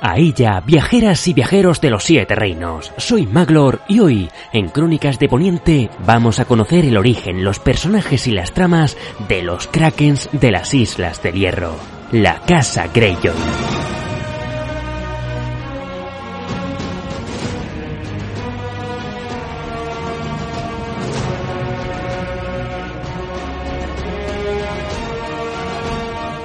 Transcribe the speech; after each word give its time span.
Ahí 0.00 0.32
ya, 0.32 0.60
viajeras 0.60 1.26
y 1.26 1.32
viajeros 1.32 1.80
de 1.80 1.90
los 1.90 2.04
siete 2.04 2.34
reinos. 2.34 2.92
Soy 2.96 3.26
Maglor 3.26 3.80
y 3.88 4.00
hoy, 4.00 4.30
en 4.52 4.68
Crónicas 4.68 5.18
de 5.18 5.28
Poniente, 5.28 5.90
vamos 6.06 6.38
a 6.38 6.44
conocer 6.44 6.84
el 6.84 6.96
origen, 6.96 7.44
los 7.44 7.58
personajes 7.58 8.26
y 8.26 8.32
las 8.32 8.52
tramas 8.52 8.96
de 9.28 9.42
los 9.42 9.66
Krakens 9.66 10.28
de 10.32 10.52
las 10.52 10.72
Islas 10.72 11.22
del 11.22 11.34
Hierro. 11.34 11.74
La 12.12 12.40
Casa 12.40 12.86
Greyjoy. 12.86 13.97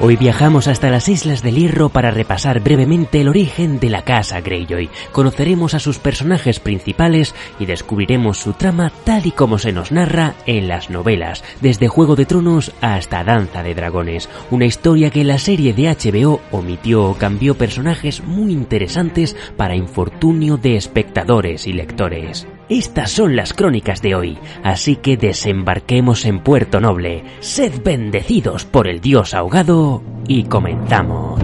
Hoy 0.05 0.17
viajamos 0.17 0.67
hasta 0.67 0.89
las 0.89 1.07
Islas 1.07 1.41
del 1.43 1.55
Hierro 1.55 1.87
para 1.87 2.11
repasar 2.11 2.59
brevemente 2.59 3.21
el 3.21 3.29
origen 3.29 3.79
de 3.79 3.89
la 3.89 4.01
casa 4.03 4.41
Greyjoy. 4.41 4.89
Conoceremos 5.13 5.75
a 5.75 5.79
sus 5.79 5.97
personajes 5.97 6.59
principales 6.59 7.33
y 7.57 7.65
descubriremos 7.65 8.37
su 8.37 8.51
trama 8.51 8.91
tal 9.05 9.25
y 9.25 9.31
como 9.31 9.59
se 9.59 9.71
nos 9.71 9.93
narra 9.93 10.35
en 10.45 10.67
las 10.67 10.89
novelas, 10.89 11.41
desde 11.61 11.87
Juego 11.87 12.17
de 12.17 12.25
Tronos 12.25 12.73
hasta 12.81 13.23
Danza 13.23 13.63
de 13.63 13.75
Dragones. 13.75 14.29
Una 14.51 14.65
historia 14.65 15.09
que 15.09 15.23
la 15.23 15.39
serie 15.39 15.71
de 15.71 15.83
HBO 15.87 16.41
omitió 16.51 17.05
o 17.05 17.13
cambió 17.13 17.55
personajes 17.55 18.21
muy 18.25 18.51
interesantes 18.51 19.37
para 19.55 19.77
infortunio 19.77 20.57
de 20.57 20.75
espectadores 20.75 21.65
y 21.65 21.71
lectores. 21.71 22.45
Estas 22.73 23.11
son 23.11 23.35
las 23.35 23.53
crónicas 23.53 24.01
de 24.01 24.15
hoy, 24.15 24.39
así 24.63 24.95
que 24.95 25.15
desembarquemos 25.15 26.25
en 26.25 26.39
Puerto 26.39 26.81
Noble, 26.81 27.23
sed 27.39 27.83
bendecidos 27.83 28.65
por 28.65 28.87
el 28.87 28.99
dios 28.99 29.35
ahogado 29.35 30.01
y 30.27 30.45
comenzamos. 30.45 31.39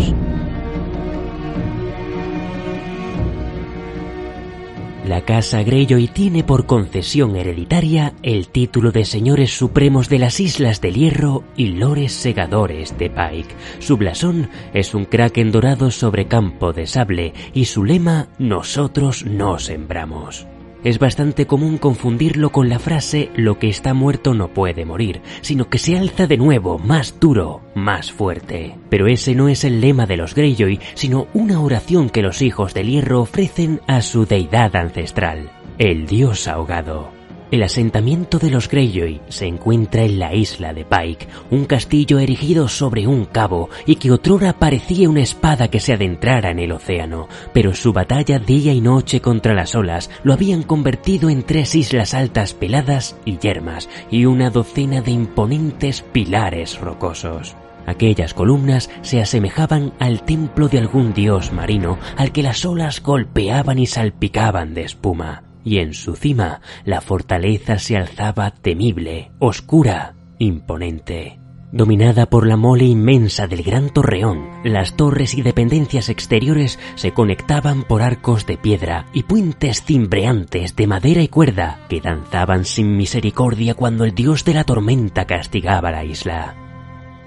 La 5.06 5.22
Casa 5.22 5.62
Greyjoy 5.62 6.08
tiene 6.08 6.44
por 6.44 6.66
concesión 6.66 7.36
hereditaria 7.36 8.16
el 8.24 8.48
título 8.48 8.92
de 8.92 9.06
Señores 9.06 9.56
Supremos 9.56 10.10
de 10.10 10.18
las 10.18 10.40
Islas 10.40 10.82
del 10.82 10.96
Hierro 10.96 11.44
y 11.56 11.74
Lores 11.74 12.12
Segadores 12.12 12.98
de 12.98 13.12
Pike. 13.12 13.54
Su 13.78 13.98
blasón 13.98 14.50
es 14.74 14.96
un 14.96 15.06
kraken 15.06 15.52
dorado 15.52 15.92
sobre 15.92 16.26
campo 16.26 16.74
de 16.74 16.88
sable 16.88 17.36
y 17.54 17.66
su 17.66 17.84
lema 17.84 18.30
Nosotros 18.40 19.28
no 19.28 19.60
sembramos. 19.60 20.48
Es 20.84 20.98
bastante 20.98 21.46
común 21.46 21.78
confundirlo 21.78 22.52
con 22.52 22.70
la 22.70 22.80
frase 22.80 23.30
lo 23.36 23.60
que 23.60 23.68
está 23.68 23.94
muerto 23.94 24.34
no 24.34 24.48
puede 24.48 24.86
morir, 24.86 25.22
sino 25.42 25.70
que 25.70 25.78
se 25.78 25.98
alza 25.98 26.26
de 26.26 26.38
nuevo, 26.38 26.80
más 26.80 27.20
duro, 27.20 27.62
más 27.76 28.14
fuerte. 28.14 28.76
Pero 28.90 29.08
ese 29.08 29.36
no 29.36 29.50
es 29.50 29.66
el 29.66 29.82
lema 29.82 30.06
de 30.06 30.16
los 30.16 30.36
Greyjoy, 30.36 30.80
sino 30.94 31.28
una 31.34 31.60
oración 31.60 32.10
que 32.10 32.22
los 32.22 32.42
hijos 32.42 32.74
del 32.74 32.88
hierro 32.88 33.22
ofrecen 33.22 33.82
a 33.88 34.02
su 34.02 34.26
deidad 34.26 34.74
ancestral, 34.78 35.52
el 35.78 36.08
dios 36.08 36.48
ahogado. 36.48 37.19
El 37.52 37.64
asentamiento 37.64 38.38
de 38.38 38.52
los 38.52 38.70
Greyjoy 38.70 39.22
se 39.28 39.48
encuentra 39.48 40.04
en 40.04 40.20
la 40.20 40.36
isla 40.36 40.72
de 40.72 40.86
Pike, 40.86 41.28
un 41.50 41.66
castillo 41.66 42.20
erigido 42.20 42.68
sobre 42.68 43.08
un 43.08 43.26
cabo 43.26 43.70
y 43.88 43.96
que 43.96 44.12
otrora 44.12 44.54
parecía 44.54 45.10
una 45.10 45.22
espada 45.22 45.68
que 45.68 45.80
se 45.80 45.94
adentrara 45.94 46.52
en 46.52 46.60
el 46.60 46.72
océano, 46.72 47.28
pero 47.52 47.74
su 47.74 47.92
batalla 47.92 48.38
día 48.38 48.72
y 48.72 48.82
noche 48.82 49.20
contra 49.20 49.56
las 49.56 49.74
olas 49.74 50.12
lo 50.22 50.34
habían 50.34 50.62
convertido 50.62 51.32
en 51.32 51.42
tres 51.42 51.74
islas 51.74 52.14
altas 52.14 52.54
peladas 52.54 53.18
y 53.26 53.40
yermas 53.40 53.90
y 54.12 54.26
una 54.26 54.52
docena 54.52 55.02
de 55.02 55.10
imponentes 55.10 56.04
pilares 56.04 56.80
rocosos. 56.80 57.56
Aquellas 57.88 58.36
columnas 58.36 58.92
se 59.02 59.22
asemejaban 59.22 59.94
al 59.98 60.22
templo 60.22 60.68
de 60.68 60.78
algún 60.78 61.16
dios 61.16 61.52
marino 61.52 61.98
al 62.16 62.32
que 62.32 62.44
las 62.44 62.64
olas 62.64 63.02
golpeaban 63.02 63.80
y 63.80 63.88
salpicaban 63.88 64.76
de 64.76 64.84
espuma 64.84 65.49
y 65.70 65.78
en 65.78 65.94
su 65.94 66.16
cima 66.16 66.62
la 66.84 67.00
fortaleza 67.00 67.78
se 67.78 67.96
alzaba 67.96 68.50
temible, 68.50 69.32
oscura, 69.38 70.16
imponente. 70.40 71.40
Dominada 71.72 72.26
por 72.26 72.48
la 72.48 72.58
mole 72.58 72.86
inmensa 72.86 73.46
del 73.46 73.62
gran 73.62 73.92
torreón, 73.92 74.50
las 74.64 74.96
torres 74.96 75.36
y 75.36 75.44
dependencias 75.44 76.10
exteriores 76.10 76.80
se 76.96 77.12
conectaban 77.12 77.84
por 77.84 78.02
arcos 78.02 78.48
de 78.48 78.58
piedra 78.58 79.06
y 79.14 79.22
puentes 79.22 79.84
cimbreantes 79.84 80.76
de 80.76 80.88
madera 80.88 81.22
y 81.22 81.28
cuerda 81.28 81.82
que 81.88 82.02
danzaban 82.02 82.66
sin 82.66 82.98
misericordia 82.98 83.76
cuando 83.76 84.06
el 84.06 84.16
dios 84.16 84.44
de 84.46 84.56
la 84.56 84.64
tormenta 84.64 85.26
castigaba 85.26 85.92
la 85.92 86.04
isla. 86.04 86.69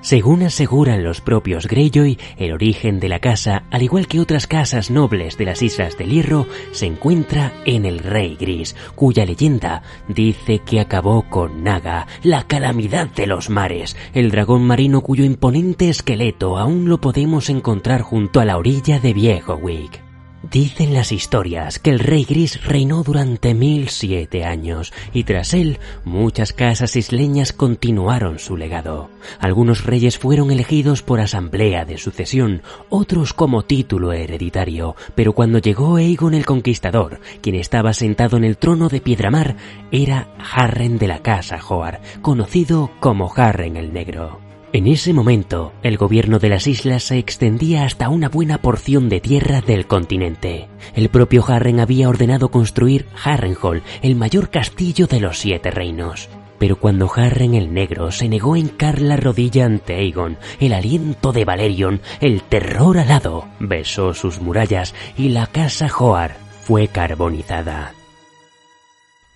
Según 0.02 0.42
aseguran 0.42 1.04
los 1.04 1.20
propios 1.20 1.68
Greyjoy, 1.68 2.18
el 2.36 2.52
origen 2.52 2.98
de 2.98 3.08
la 3.08 3.20
casa, 3.20 3.62
al 3.70 3.82
igual 3.82 4.08
que 4.08 4.18
otras 4.18 4.48
casas 4.48 4.90
nobles 4.90 5.38
de 5.38 5.44
las 5.44 5.62
Islas 5.62 5.96
del 5.96 6.10
Hierro, 6.10 6.48
se 6.72 6.86
encuentra 6.86 7.52
en 7.64 7.86
el 7.86 8.00
Rey 8.00 8.36
Gris, 8.38 8.74
cuya 8.96 9.24
leyenda 9.24 9.84
dice 10.08 10.58
que 10.58 10.80
acabó 10.80 11.22
con 11.30 11.62
Naga, 11.62 12.08
la 12.24 12.48
calamidad 12.48 13.06
de 13.06 13.28
los 13.28 13.48
mares, 13.48 13.96
el 14.12 14.32
dragón 14.32 14.64
marino 14.64 15.02
cuyo 15.02 15.24
imponente 15.24 15.88
esqueleto 15.88 16.58
aún 16.58 16.88
lo 16.88 17.00
podemos 17.00 17.48
encontrar 17.48 18.02
junto 18.02 18.40
a 18.40 18.44
la 18.44 18.58
orilla 18.58 18.98
de 18.98 19.14
Viejo 19.14 19.54
Wick. 19.54 20.11
Dicen 20.52 20.92
las 20.92 21.12
historias 21.12 21.78
que 21.78 21.88
el 21.88 21.98
rey 21.98 22.24
gris 22.24 22.62
reinó 22.62 23.02
durante 23.02 23.54
mil 23.54 23.88
siete 23.88 24.44
años 24.44 24.92
y 25.14 25.24
tras 25.24 25.54
él 25.54 25.78
muchas 26.04 26.52
casas 26.52 26.94
isleñas 26.94 27.54
continuaron 27.54 28.38
su 28.38 28.58
legado. 28.58 29.08
Algunos 29.40 29.84
reyes 29.84 30.18
fueron 30.18 30.50
elegidos 30.50 31.02
por 31.02 31.20
asamblea 31.20 31.86
de 31.86 31.96
sucesión, 31.96 32.60
otros 32.90 33.32
como 33.32 33.62
título 33.62 34.12
hereditario, 34.12 34.94
pero 35.14 35.32
cuando 35.32 35.58
llegó 35.58 35.96
Aegon 35.96 36.34
el 36.34 36.44
Conquistador, 36.44 37.20
quien 37.40 37.56
estaba 37.56 37.94
sentado 37.94 38.36
en 38.36 38.44
el 38.44 38.58
trono 38.58 38.90
de 38.90 39.00
Piedramar, 39.00 39.56
era 39.90 40.28
Harren 40.38 40.98
de 40.98 41.08
la 41.08 41.20
Casa 41.20 41.60
Joar, 41.60 42.02
conocido 42.20 42.90
como 43.00 43.32
Harren 43.34 43.78
el 43.78 43.94
Negro. 43.94 44.51
En 44.74 44.86
ese 44.86 45.12
momento, 45.12 45.74
el 45.82 45.98
gobierno 45.98 46.38
de 46.38 46.48
las 46.48 46.66
islas 46.66 47.02
se 47.02 47.18
extendía 47.18 47.84
hasta 47.84 48.08
una 48.08 48.30
buena 48.30 48.62
porción 48.62 49.10
de 49.10 49.20
tierra 49.20 49.60
del 49.60 49.86
continente. 49.86 50.68
El 50.94 51.10
propio 51.10 51.44
Harren 51.46 51.78
había 51.78 52.08
ordenado 52.08 52.50
construir 52.50 53.06
Harrenhal, 53.22 53.82
el 54.00 54.16
mayor 54.16 54.48
castillo 54.48 55.06
de 55.06 55.20
los 55.20 55.38
siete 55.38 55.70
reinos. 55.70 56.30
Pero 56.58 56.76
cuando 56.76 57.10
Harren 57.14 57.52
el 57.52 57.74
Negro 57.74 58.10
se 58.12 58.30
negó 58.30 58.54
a 58.54 58.58
hincar 58.58 59.02
la 59.02 59.18
rodilla 59.18 59.66
ante 59.66 59.94
Aegon, 59.94 60.38
el 60.58 60.72
aliento 60.72 61.32
de 61.32 61.44
Valerion, 61.44 62.00
el 62.22 62.42
terror 62.42 62.96
alado, 62.96 63.46
besó 63.60 64.14
sus 64.14 64.40
murallas 64.40 64.94
y 65.18 65.30
la 65.30 65.48
casa 65.48 65.90
Joar 65.90 66.36
fue 66.62 66.88
carbonizada. 66.88 67.92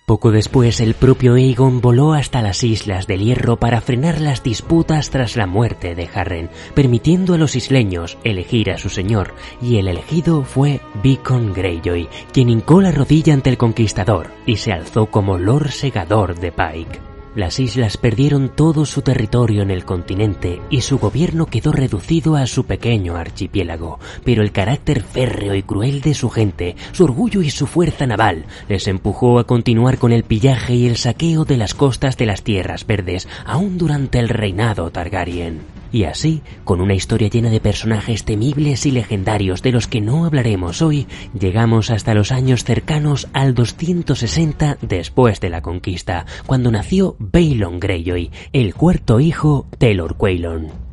Poco 0.07 0.31
después 0.31 0.79
el 0.79 0.93
propio 0.93 1.33
Aegon 1.33 1.81
voló 1.81 2.13
hasta 2.13 2.41
las 2.41 2.63
Islas 2.63 3.07
del 3.07 3.25
Hierro 3.25 3.57
para 3.57 3.81
frenar 3.81 4.21
las 4.21 4.41
disputas 4.41 5.09
tras 5.09 5.35
la 5.35 5.47
muerte 5.47 5.95
de 5.95 6.07
Harren, 6.13 6.49
permitiendo 6.73 7.33
a 7.33 7.37
los 7.37 7.57
isleños 7.57 8.17
elegir 8.23 8.71
a 8.71 8.77
su 8.77 8.87
señor, 8.87 9.33
y 9.61 9.79
el 9.79 9.89
elegido 9.89 10.45
fue 10.45 10.79
Beacon 11.03 11.51
Greyjoy, 11.51 12.07
quien 12.31 12.49
hincó 12.49 12.79
la 12.79 12.93
rodilla 12.93 13.33
ante 13.33 13.49
el 13.49 13.57
conquistador 13.57 14.31
y 14.45 14.55
se 14.55 14.71
alzó 14.71 15.07
como 15.07 15.37
Lord 15.37 15.71
Segador 15.71 16.39
de 16.39 16.53
Pike. 16.53 17.06
Las 17.37 17.59
islas 17.59 17.97
perdieron 17.97 18.49
todo 18.49 18.83
su 18.87 19.03
territorio 19.03 19.61
en 19.61 19.69
el 19.69 19.85
continente 19.85 20.59
y 20.71 20.81
su 20.81 20.97
gobierno 20.97 21.45
quedó 21.45 21.71
reducido 21.71 22.35
a 22.35 22.47
su 22.47 22.65
pequeño 22.65 23.15
archipiélago, 23.15 23.99
pero 24.23 24.41
el 24.41 24.51
carácter 24.51 25.03
férreo 25.03 25.53
y 25.53 25.61
cruel 25.61 26.01
de 26.01 26.15
su 26.15 26.31
gente, 26.31 26.75
su 26.93 27.03
orgullo 27.03 27.43
y 27.43 27.51
su 27.51 27.67
fuerza 27.67 28.07
naval 28.07 28.45
les 28.67 28.87
empujó 28.87 29.37
a 29.37 29.43
continuar 29.43 29.99
con 29.99 30.13
el 30.13 30.23
pillaje 30.23 30.73
y 30.73 30.87
el 30.87 30.97
saqueo 30.97 31.45
de 31.45 31.57
las 31.57 31.75
costas 31.75 32.17
de 32.17 32.25
las 32.25 32.41
tierras 32.41 32.87
verdes, 32.87 33.27
aún 33.45 33.77
durante 33.77 34.17
el 34.17 34.29
reinado 34.29 34.89
Targaryen. 34.89 35.76
Y 35.91 36.03
así, 36.03 36.41
con 36.63 36.81
una 36.81 36.93
historia 36.93 37.29
llena 37.29 37.49
de 37.49 37.59
personajes 37.59 38.23
temibles 38.25 38.85
y 38.85 38.91
legendarios 38.91 39.61
de 39.61 39.71
los 39.71 39.87
que 39.87 40.01
no 40.01 40.25
hablaremos 40.25 40.81
hoy, 40.81 41.07
llegamos 41.37 41.89
hasta 41.89 42.13
los 42.13 42.31
años 42.31 42.63
cercanos 42.63 43.27
al 43.33 43.53
260 43.53 44.77
después 44.81 45.39
de 45.39 45.49
la 45.49 45.61
conquista, 45.61 46.25
cuando 46.45 46.71
nació 46.71 47.15
Balon 47.19 47.79
Greyjoy, 47.79 48.31
el 48.53 48.73
cuarto 48.75 49.19
hijo 49.19 49.67
de 49.79 49.93
Lord 49.93 50.17
Quaylon. 50.17 50.86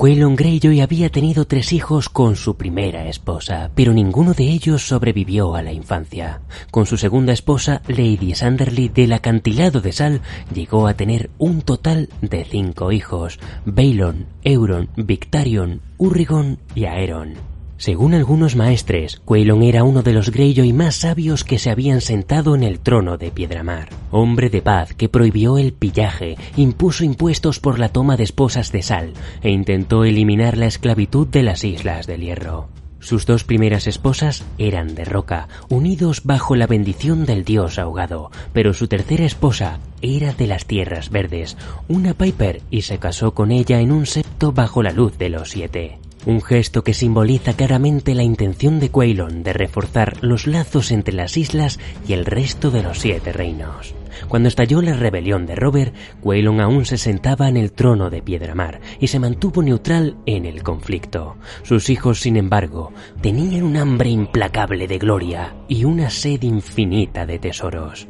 Quaylon 0.00 0.34
Greyjoy 0.34 0.80
había 0.80 1.10
tenido 1.10 1.44
tres 1.44 1.74
hijos 1.74 2.08
con 2.08 2.34
su 2.34 2.56
primera 2.56 3.06
esposa, 3.06 3.70
pero 3.74 3.92
ninguno 3.92 4.32
de 4.32 4.44
ellos 4.44 4.88
sobrevivió 4.88 5.54
a 5.54 5.62
la 5.62 5.74
infancia. 5.74 6.40
Con 6.70 6.86
su 6.86 6.96
segunda 6.96 7.34
esposa, 7.34 7.82
Lady 7.86 8.34
Sanderly 8.34 8.88
del 8.88 9.12
acantilado 9.12 9.82
de 9.82 9.92
Sal, 9.92 10.22
llegó 10.54 10.86
a 10.86 10.94
tener 10.94 11.28
un 11.36 11.60
total 11.60 12.08
de 12.22 12.46
cinco 12.46 12.92
hijos, 12.92 13.38
Baelon, 13.66 14.24
Euron, 14.42 14.88
Victarion, 14.96 15.82
Urrigon 15.98 16.58
y 16.74 16.86
Aeron. 16.86 17.49
Según 17.80 18.12
algunos 18.12 18.56
maestres, 18.56 19.22
Quaylon 19.24 19.62
era 19.62 19.84
uno 19.84 20.02
de 20.02 20.12
los 20.12 20.30
Greyjoy 20.30 20.74
más 20.74 20.96
sabios 20.96 21.44
que 21.44 21.58
se 21.58 21.70
habían 21.70 22.02
sentado 22.02 22.54
en 22.54 22.62
el 22.62 22.78
trono 22.78 23.16
de 23.16 23.30
Piedramar. 23.30 23.88
Hombre 24.10 24.50
de 24.50 24.60
paz 24.60 24.92
que 24.92 25.08
prohibió 25.08 25.56
el 25.56 25.72
pillaje, 25.72 26.36
impuso 26.58 27.04
impuestos 27.04 27.58
por 27.58 27.78
la 27.78 27.88
toma 27.88 28.18
de 28.18 28.24
esposas 28.24 28.70
de 28.70 28.82
sal 28.82 29.14
e 29.40 29.48
intentó 29.48 30.04
eliminar 30.04 30.58
la 30.58 30.66
esclavitud 30.66 31.26
de 31.28 31.42
las 31.42 31.64
Islas 31.64 32.06
del 32.06 32.20
Hierro. 32.20 32.68
Sus 32.98 33.24
dos 33.24 33.44
primeras 33.44 33.86
esposas 33.86 34.44
eran 34.58 34.94
de 34.94 35.06
roca, 35.06 35.48
unidos 35.70 36.20
bajo 36.24 36.56
la 36.56 36.66
bendición 36.66 37.24
del 37.24 37.46
dios 37.46 37.78
ahogado, 37.78 38.30
pero 38.52 38.74
su 38.74 38.88
tercera 38.88 39.24
esposa 39.24 39.80
era 40.02 40.34
de 40.34 40.46
las 40.46 40.66
tierras 40.66 41.08
verdes, 41.08 41.56
una 41.88 42.12
Piper, 42.12 42.60
y 42.70 42.82
se 42.82 42.98
casó 42.98 43.32
con 43.32 43.50
ella 43.50 43.80
en 43.80 43.90
un 43.90 44.04
septo 44.04 44.52
bajo 44.52 44.82
la 44.82 44.92
luz 44.92 45.16
de 45.16 45.30
los 45.30 45.48
siete. 45.48 45.98
Un 46.26 46.42
gesto 46.42 46.84
que 46.84 46.92
simboliza 46.92 47.54
claramente 47.54 48.14
la 48.14 48.22
intención 48.22 48.78
de 48.78 48.90
Quaylon 48.90 49.42
de 49.42 49.54
reforzar 49.54 50.18
los 50.20 50.46
lazos 50.46 50.90
entre 50.90 51.14
las 51.14 51.38
islas 51.38 51.80
y 52.06 52.12
el 52.12 52.26
resto 52.26 52.70
de 52.70 52.82
los 52.82 52.98
siete 52.98 53.32
reinos. 53.32 53.94
Cuando 54.28 54.48
estalló 54.48 54.82
la 54.82 54.92
rebelión 54.92 55.46
de 55.46 55.54
Robert, 55.54 55.94
Quaylon 56.20 56.60
aún 56.60 56.84
se 56.84 56.98
sentaba 56.98 57.48
en 57.48 57.56
el 57.56 57.72
trono 57.72 58.10
de 58.10 58.20
Piedramar 58.20 58.80
y 59.00 59.06
se 59.06 59.18
mantuvo 59.18 59.62
neutral 59.62 60.16
en 60.26 60.44
el 60.44 60.62
conflicto. 60.62 61.36
Sus 61.62 61.88
hijos, 61.88 62.20
sin 62.20 62.36
embargo, 62.36 62.92
tenían 63.22 63.62
un 63.62 63.78
hambre 63.78 64.10
implacable 64.10 64.86
de 64.86 64.98
gloria 64.98 65.54
y 65.68 65.84
una 65.84 66.10
sed 66.10 66.42
infinita 66.42 67.24
de 67.24 67.38
tesoros. 67.38 68.09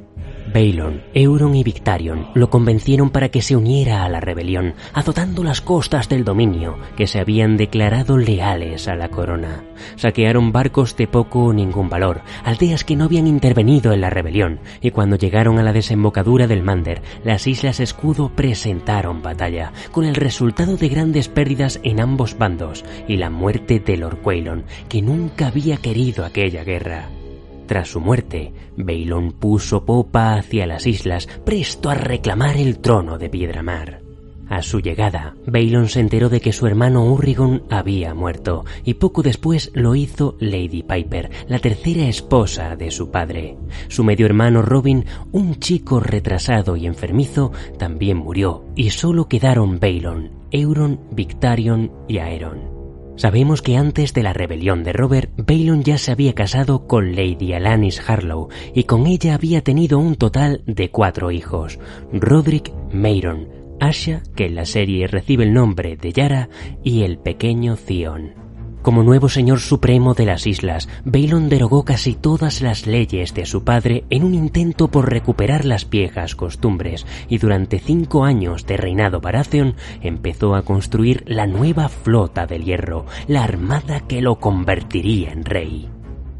Baelon, 0.52 1.02
Euron 1.14 1.54
y 1.54 1.62
Victarion 1.62 2.28
lo 2.34 2.50
convencieron 2.50 3.10
para 3.10 3.28
que 3.28 3.42
se 3.42 3.56
uniera 3.56 4.04
a 4.04 4.08
la 4.08 4.20
rebelión, 4.20 4.74
azotando 4.92 5.44
las 5.44 5.60
costas 5.60 6.08
del 6.08 6.24
dominio, 6.24 6.76
que 6.96 7.06
se 7.06 7.20
habían 7.20 7.56
declarado 7.56 8.18
leales 8.18 8.88
a 8.88 8.96
la 8.96 9.08
corona. 9.08 9.64
Saquearon 9.96 10.52
barcos 10.52 10.96
de 10.96 11.06
poco 11.06 11.44
o 11.44 11.52
ningún 11.52 11.88
valor, 11.88 12.22
aldeas 12.44 12.84
que 12.84 12.96
no 12.96 13.04
habían 13.04 13.26
intervenido 13.26 13.92
en 13.92 14.00
la 14.00 14.10
rebelión, 14.10 14.60
y 14.80 14.90
cuando 14.90 15.16
llegaron 15.16 15.58
a 15.58 15.62
la 15.62 15.72
desembocadura 15.72 16.46
del 16.46 16.62
Mander, 16.62 17.02
las 17.24 17.46
Islas 17.46 17.78
Escudo 17.80 18.30
presentaron 18.34 19.22
batalla, 19.22 19.72
con 19.92 20.04
el 20.04 20.14
resultado 20.14 20.76
de 20.76 20.88
grandes 20.88 21.28
pérdidas 21.28 21.80
en 21.82 22.00
ambos 22.00 22.36
bandos 22.36 22.84
y 23.06 23.16
la 23.16 23.30
muerte 23.30 23.78
de 23.78 23.96
Lord 23.96 24.18
Quaylon, 24.22 24.64
que 24.88 25.02
nunca 25.02 25.48
había 25.48 25.76
querido 25.76 26.24
aquella 26.24 26.64
guerra. 26.64 27.08
Tras 27.70 27.86
su 27.86 28.00
muerte, 28.00 28.52
Baelon 28.76 29.30
puso 29.30 29.84
popa 29.84 30.34
hacia 30.34 30.66
las 30.66 30.88
islas, 30.88 31.28
presto 31.44 31.88
a 31.88 31.94
reclamar 31.94 32.56
el 32.56 32.80
trono 32.80 33.16
de 33.16 33.28
Piedramar. 33.28 34.00
A 34.48 34.60
su 34.60 34.80
llegada, 34.80 35.36
Baelon 35.46 35.88
se 35.88 36.00
enteró 36.00 36.28
de 36.28 36.40
que 36.40 36.52
su 36.52 36.66
hermano 36.66 37.04
Urrigon 37.04 37.62
había 37.70 38.12
muerto, 38.12 38.64
y 38.84 38.94
poco 38.94 39.22
después 39.22 39.70
lo 39.72 39.94
hizo 39.94 40.36
Lady 40.40 40.82
Piper, 40.82 41.30
la 41.46 41.60
tercera 41.60 42.08
esposa 42.08 42.74
de 42.74 42.90
su 42.90 43.12
padre. 43.12 43.56
Su 43.86 44.02
medio 44.02 44.26
hermano 44.26 44.62
Robin, 44.62 45.04
un 45.30 45.60
chico 45.60 46.00
retrasado 46.00 46.74
y 46.74 46.86
enfermizo, 46.86 47.52
también 47.78 48.16
murió, 48.16 48.64
y 48.74 48.90
solo 48.90 49.28
quedaron 49.28 49.78
Baelon, 49.78 50.32
Euron, 50.50 50.98
Victarion 51.12 51.92
y 52.08 52.18
Aeron. 52.18 52.79
Sabemos 53.20 53.60
que 53.60 53.76
antes 53.76 54.14
de 54.14 54.22
la 54.22 54.32
rebelión 54.32 54.82
de 54.82 54.94
Robert, 54.94 55.30
Balon 55.36 55.82
ya 55.82 55.98
se 55.98 56.10
había 56.10 56.34
casado 56.34 56.86
con 56.86 57.14
Lady 57.14 57.52
Alanis 57.52 58.00
Harlow 58.08 58.48
y 58.74 58.84
con 58.84 59.06
ella 59.06 59.34
había 59.34 59.60
tenido 59.60 59.98
un 59.98 60.16
total 60.16 60.62
de 60.64 60.90
cuatro 60.90 61.30
hijos, 61.30 61.78
Roderick 62.14 62.72
Mayron, 62.94 63.46
Asha, 63.78 64.22
que 64.34 64.46
en 64.46 64.54
la 64.54 64.64
serie 64.64 65.06
recibe 65.06 65.44
el 65.44 65.52
nombre 65.52 65.98
de 65.98 66.14
Yara, 66.14 66.48
y 66.82 67.02
el 67.02 67.18
pequeño 67.18 67.76
Theon. 67.76 68.49
Como 68.82 69.02
nuevo 69.02 69.28
señor 69.28 69.60
supremo 69.60 70.14
de 70.14 70.24
las 70.24 70.46
islas, 70.46 70.88
Balon 71.04 71.50
derogó 71.50 71.84
casi 71.84 72.14
todas 72.14 72.62
las 72.62 72.86
leyes 72.86 73.34
de 73.34 73.44
su 73.44 73.62
padre 73.62 74.04
en 74.08 74.24
un 74.24 74.32
intento 74.32 74.88
por 74.88 75.10
recuperar 75.10 75.66
las 75.66 75.90
viejas 75.90 76.34
costumbres 76.34 77.06
y 77.28 77.36
durante 77.36 77.78
cinco 77.78 78.24
años 78.24 78.64
de 78.66 78.78
reinado 78.78 79.20
Baratheon 79.20 79.74
empezó 80.00 80.54
a 80.54 80.62
construir 80.62 81.24
la 81.26 81.46
nueva 81.46 81.90
flota 81.90 82.46
del 82.46 82.64
hierro, 82.64 83.04
la 83.28 83.44
armada 83.44 84.00
que 84.00 84.22
lo 84.22 84.36
convertiría 84.40 85.30
en 85.30 85.44
rey. 85.44 85.90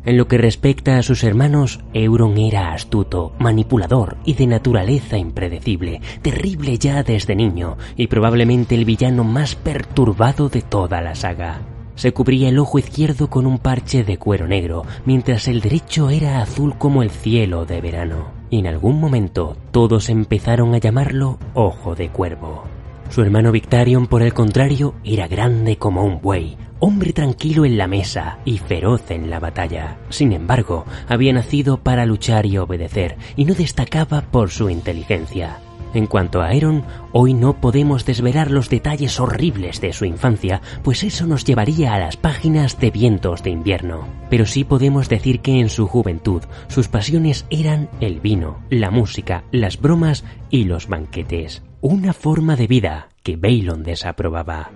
En 0.07 0.17
lo 0.17 0.27
que 0.27 0.39
respecta 0.39 0.97
a 0.97 1.03
sus 1.03 1.25
hermanos, 1.25 1.81
Euron 1.93 2.39
era 2.39 2.73
astuto, 2.73 3.35
manipulador 3.39 4.17
y 4.25 4.33
de 4.33 4.47
naturaleza 4.47 5.19
impredecible, 5.19 6.01
terrible 6.23 6.79
ya 6.79 7.03
desde 7.03 7.37
niño 7.37 7.77
y 7.97 8.07
probablemente 8.07 8.75
el 8.77 8.87
villano 8.87 9.25
más 9.25 9.57
perturbado 9.57 10.49
de 10.49 10.63
toda 10.63 11.03
la 11.03 11.15
saga. 11.15 11.61
Se 11.95 12.13
cubría 12.13 12.49
el 12.49 12.59
ojo 12.59 12.79
izquierdo 12.79 13.29
con 13.29 13.47
un 13.47 13.59
parche 13.59 14.05
de 14.05 14.19
cuero 14.19 14.47
negro, 14.47 14.85
mientras 15.05 15.49
el 15.49 15.61
derecho 15.61 16.11
era 16.11 16.41
azul 16.41 16.77
como 16.79 17.03
el 17.03 17.11
cielo 17.11 17.67
de 17.67 17.81
verano. 17.81 18.31
Y 18.51 18.59
en 18.59 18.67
algún 18.67 19.01
momento 19.01 19.57
todos 19.71 20.09
empezaron 20.09 20.75
a 20.75 20.79
llamarlo 20.79 21.39
Ojo 21.55 21.95
de 21.95 22.09
Cuervo. 22.09 22.65
Su 23.11 23.23
hermano 23.23 23.53
Victarion, 23.53 24.07
por 24.07 24.23
el 24.23 24.33
contrario, 24.33 24.95
era 25.05 25.27
grande 25.27 25.77
como 25.77 26.05
un 26.05 26.21
buey, 26.21 26.57
hombre 26.79 27.13
tranquilo 27.13 27.65
en 27.65 27.77
la 27.77 27.87
mesa 27.87 28.39
y 28.45 28.59
feroz 28.59 29.11
en 29.11 29.31
la 29.31 29.41
batalla. 29.41 29.99
Sin 30.09 30.33
embargo, 30.33 30.85
había 31.09 31.33
nacido 31.33 31.79
para 31.79 32.07
luchar 32.07 32.47
y 32.47 32.59
obedecer, 32.59 33.17
y 33.37 33.45
no 33.45 33.55
destacaba 33.55 34.23
por 34.23 34.51
su 34.51 34.71
inteligencia. 34.71 35.59
En 35.93 36.07
cuanto 36.07 36.41
a 36.41 36.49
Aeron, 36.49 36.85
hoy 37.13 37.35
no 37.35 37.61
podemos 37.61 38.05
desvelar 38.05 38.51
los 38.51 38.69
detalles 38.69 39.19
horribles 39.19 39.81
de 39.81 39.93
su 39.93 40.05
infancia, 40.05 40.63
pues 40.83 41.03
eso 41.03 41.27
nos 41.27 41.45
llevaría 41.45 41.95
a 41.95 41.99
las 41.99 42.17
páginas 42.17 42.79
de 42.79 42.91
Vientos 42.91 43.43
de 43.43 43.51
invierno. 43.51 44.07
Pero 44.29 44.47
sí 44.47 44.65
podemos 44.65 45.09
decir 45.09 45.41
que 45.41 45.59
en 45.59 45.69
su 45.69 45.87
juventud 45.87 46.43
sus 46.69 46.89
pasiones 46.89 47.47
eran 47.51 47.89
el 48.01 48.21
vino, 48.21 48.61
la 48.71 48.91
música, 48.91 49.45
las 49.51 49.81
bromas 49.81 50.25
y 50.51 50.65
los 50.65 50.89
banquetes. 50.89 51.63
Una 51.81 52.13
forma 52.13 52.57
de 52.57 52.67
vida 52.67 53.09
que 53.23 53.37
Baylon 53.37 53.83
desaprobaba. 53.83 54.71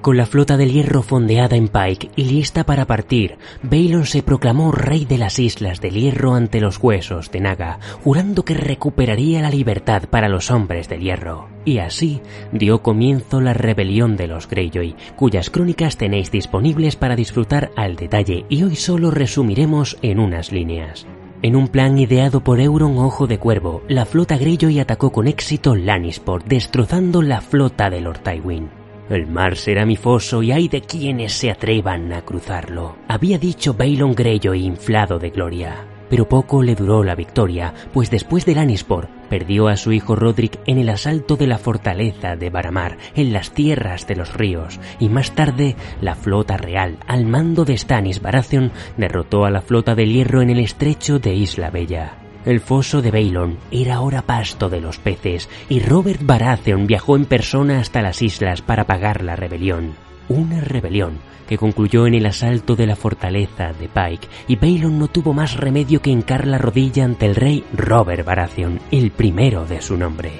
Con 0.00 0.16
la 0.16 0.26
flota 0.26 0.56
del 0.56 0.70
hierro 0.70 1.02
fondeada 1.02 1.56
en 1.56 1.66
Pike 1.66 2.10
y 2.14 2.24
lista 2.24 2.62
para 2.64 2.86
partir, 2.86 3.36
Balon 3.64 4.06
se 4.06 4.22
proclamó 4.22 4.70
rey 4.70 5.04
de 5.04 5.18
las 5.18 5.40
Islas 5.40 5.80
del 5.80 5.94
Hierro 5.94 6.34
ante 6.34 6.60
los 6.60 6.78
huesos 6.78 7.32
de 7.32 7.40
Naga, 7.40 7.80
jurando 8.04 8.44
que 8.44 8.54
recuperaría 8.54 9.42
la 9.42 9.50
libertad 9.50 10.04
para 10.08 10.28
los 10.28 10.52
hombres 10.52 10.88
del 10.88 11.00
hierro. 11.00 11.48
Y 11.64 11.78
así 11.78 12.20
dio 12.52 12.80
comienzo 12.80 13.40
la 13.40 13.54
rebelión 13.54 14.16
de 14.16 14.28
los 14.28 14.48
Greyjoy, 14.48 14.94
cuyas 15.16 15.50
crónicas 15.50 15.96
tenéis 15.96 16.30
disponibles 16.30 16.94
para 16.94 17.16
disfrutar 17.16 17.72
al 17.74 17.96
detalle 17.96 18.46
y 18.48 18.62
hoy 18.62 18.76
solo 18.76 19.10
resumiremos 19.10 19.98
en 20.02 20.20
unas 20.20 20.52
líneas. 20.52 21.06
En 21.42 21.56
un 21.56 21.66
plan 21.66 21.98
ideado 21.98 22.44
por 22.44 22.60
Euron 22.60 22.98
Ojo 22.98 23.26
de 23.26 23.38
Cuervo, 23.38 23.82
la 23.88 24.06
flota 24.06 24.38
Greyjoy 24.38 24.78
atacó 24.78 25.10
con 25.10 25.26
éxito 25.26 25.74
Lannisport, 25.74 26.46
destrozando 26.46 27.20
la 27.20 27.40
flota 27.40 27.90
de 27.90 28.00
Lord 28.00 28.20
Tywin. 28.20 28.77
El 29.10 29.26
mar 29.26 29.56
será 29.56 29.86
mi 29.86 29.96
foso 29.96 30.42
y 30.42 30.52
hay 30.52 30.68
de 30.68 30.82
quienes 30.82 31.32
se 31.32 31.50
atrevan 31.50 32.12
a 32.12 32.22
cruzarlo, 32.22 32.96
había 33.08 33.38
dicho 33.38 33.72
Balon 33.72 34.14
Greyjoy 34.14 34.66
inflado 34.66 35.18
de 35.18 35.30
gloria. 35.30 35.86
Pero 36.10 36.28
poco 36.28 36.62
le 36.62 36.74
duró 36.74 37.02
la 37.02 37.14
victoria, 37.14 37.72
pues 37.92 38.10
después 38.10 38.44
de 38.44 38.54
Lannisport 38.54 39.08
perdió 39.30 39.68
a 39.68 39.76
su 39.76 39.92
hijo 39.92 40.14
Roderick 40.14 40.58
en 40.66 40.78
el 40.78 40.90
asalto 40.90 41.36
de 41.36 41.46
la 41.46 41.58
fortaleza 41.58 42.36
de 42.36 42.50
Baramar, 42.50 42.98
en 43.14 43.32
las 43.32 43.52
tierras 43.52 44.06
de 44.06 44.16
los 44.16 44.34
ríos, 44.34 44.78
y 45.00 45.08
más 45.08 45.34
tarde 45.34 45.76
la 46.00 46.14
flota 46.14 46.56
real, 46.56 46.98
al 47.06 47.24
mando 47.24 47.64
de 47.64 47.76
Stannis 47.76 48.20
Baratheon, 48.20 48.72
derrotó 48.96 49.44
a 49.44 49.50
la 49.50 49.62
flota 49.62 49.94
del 49.94 50.12
hierro 50.12 50.42
en 50.42 50.50
el 50.50 50.58
estrecho 50.58 51.18
de 51.18 51.34
Isla 51.34 51.70
Bella. 51.70 52.27
El 52.48 52.60
foso 52.60 53.02
de 53.02 53.10
Baylon 53.10 53.58
era 53.70 53.96
ahora 53.96 54.22
pasto 54.22 54.70
de 54.70 54.80
los 54.80 54.96
peces 54.96 55.50
y 55.68 55.80
Robert 55.80 56.22
Baratheon 56.24 56.86
viajó 56.86 57.14
en 57.14 57.26
persona 57.26 57.78
hasta 57.78 58.00
las 58.00 58.22
islas 58.22 58.62
para 58.62 58.86
pagar 58.86 59.22
la 59.22 59.36
rebelión. 59.36 59.92
Una 60.30 60.62
rebelión 60.62 61.18
que 61.46 61.58
concluyó 61.58 62.06
en 62.06 62.14
el 62.14 62.24
asalto 62.24 62.74
de 62.74 62.86
la 62.86 62.96
fortaleza 62.96 63.74
de 63.74 63.88
Pike 63.88 64.28
y 64.46 64.56
Baylon 64.56 64.98
no 64.98 65.08
tuvo 65.08 65.34
más 65.34 65.58
remedio 65.58 66.00
que 66.00 66.08
hincar 66.08 66.46
la 66.46 66.56
rodilla 66.56 67.04
ante 67.04 67.26
el 67.26 67.34
rey 67.34 67.64
Robert 67.74 68.24
Baratheon, 68.24 68.80
el 68.92 69.10
primero 69.10 69.66
de 69.66 69.82
su 69.82 69.98
nombre. 69.98 70.32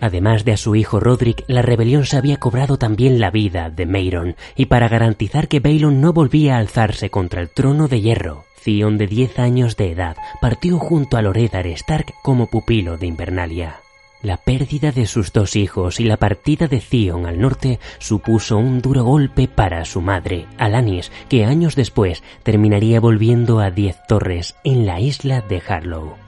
Además 0.00 0.44
de 0.44 0.52
a 0.52 0.56
su 0.56 0.76
hijo 0.76 1.00
Roderick, 1.00 1.42
la 1.48 1.62
rebelión 1.62 2.06
se 2.06 2.18
había 2.18 2.36
cobrado 2.36 2.76
también 2.76 3.18
la 3.18 3.32
vida 3.32 3.68
de 3.68 3.84
Mayron, 3.84 4.36
y 4.54 4.66
para 4.66 4.88
garantizar 4.88 5.48
que 5.48 5.58
Baylon 5.58 6.00
no 6.00 6.12
volvía 6.12 6.54
a 6.54 6.58
alzarse 6.60 7.10
contra 7.10 7.40
el 7.40 7.48
trono 7.48 7.88
de 7.88 8.00
hierro, 8.00 8.44
Theon 8.64 8.98
de 8.98 9.06
10 9.06 9.38
años 9.38 9.76
de 9.76 9.90
edad 9.90 10.16
partió 10.40 10.78
junto 10.78 11.16
a 11.16 11.22
Loredar 11.22 11.66
Stark 11.66 12.14
como 12.22 12.46
pupilo 12.46 12.96
de 12.96 13.06
Invernalia. 13.06 13.76
La 14.22 14.36
pérdida 14.36 14.92
de 14.92 15.06
sus 15.06 15.32
dos 15.32 15.56
hijos 15.56 15.98
y 15.98 16.04
la 16.04 16.16
partida 16.16 16.68
de 16.68 16.78
Theon 16.78 17.26
al 17.26 17.40
norte 17.40 17.80
supuso 17.98 18.56
un 18.56 18.80
duro 18.80 19.02
golpe 19.02 19.48
para 19.48 19.84
su 19.84 20.00
madre, 20.00 20.46
Alanis, 20.58 21.10
que 21.28 21.44
años 21.44 21.74
después 21.74 22.22
terminaría 22.44 23.00
volviendo 23.00 23.58
a 23.58 23.72
Diez 23.72 23.96
Torres 24.06 24.54
en 24.62 24.86
la 24.86 25.00
isla 25.00 25.40
de 25.40 25.60
Harlow. 25.66 26.21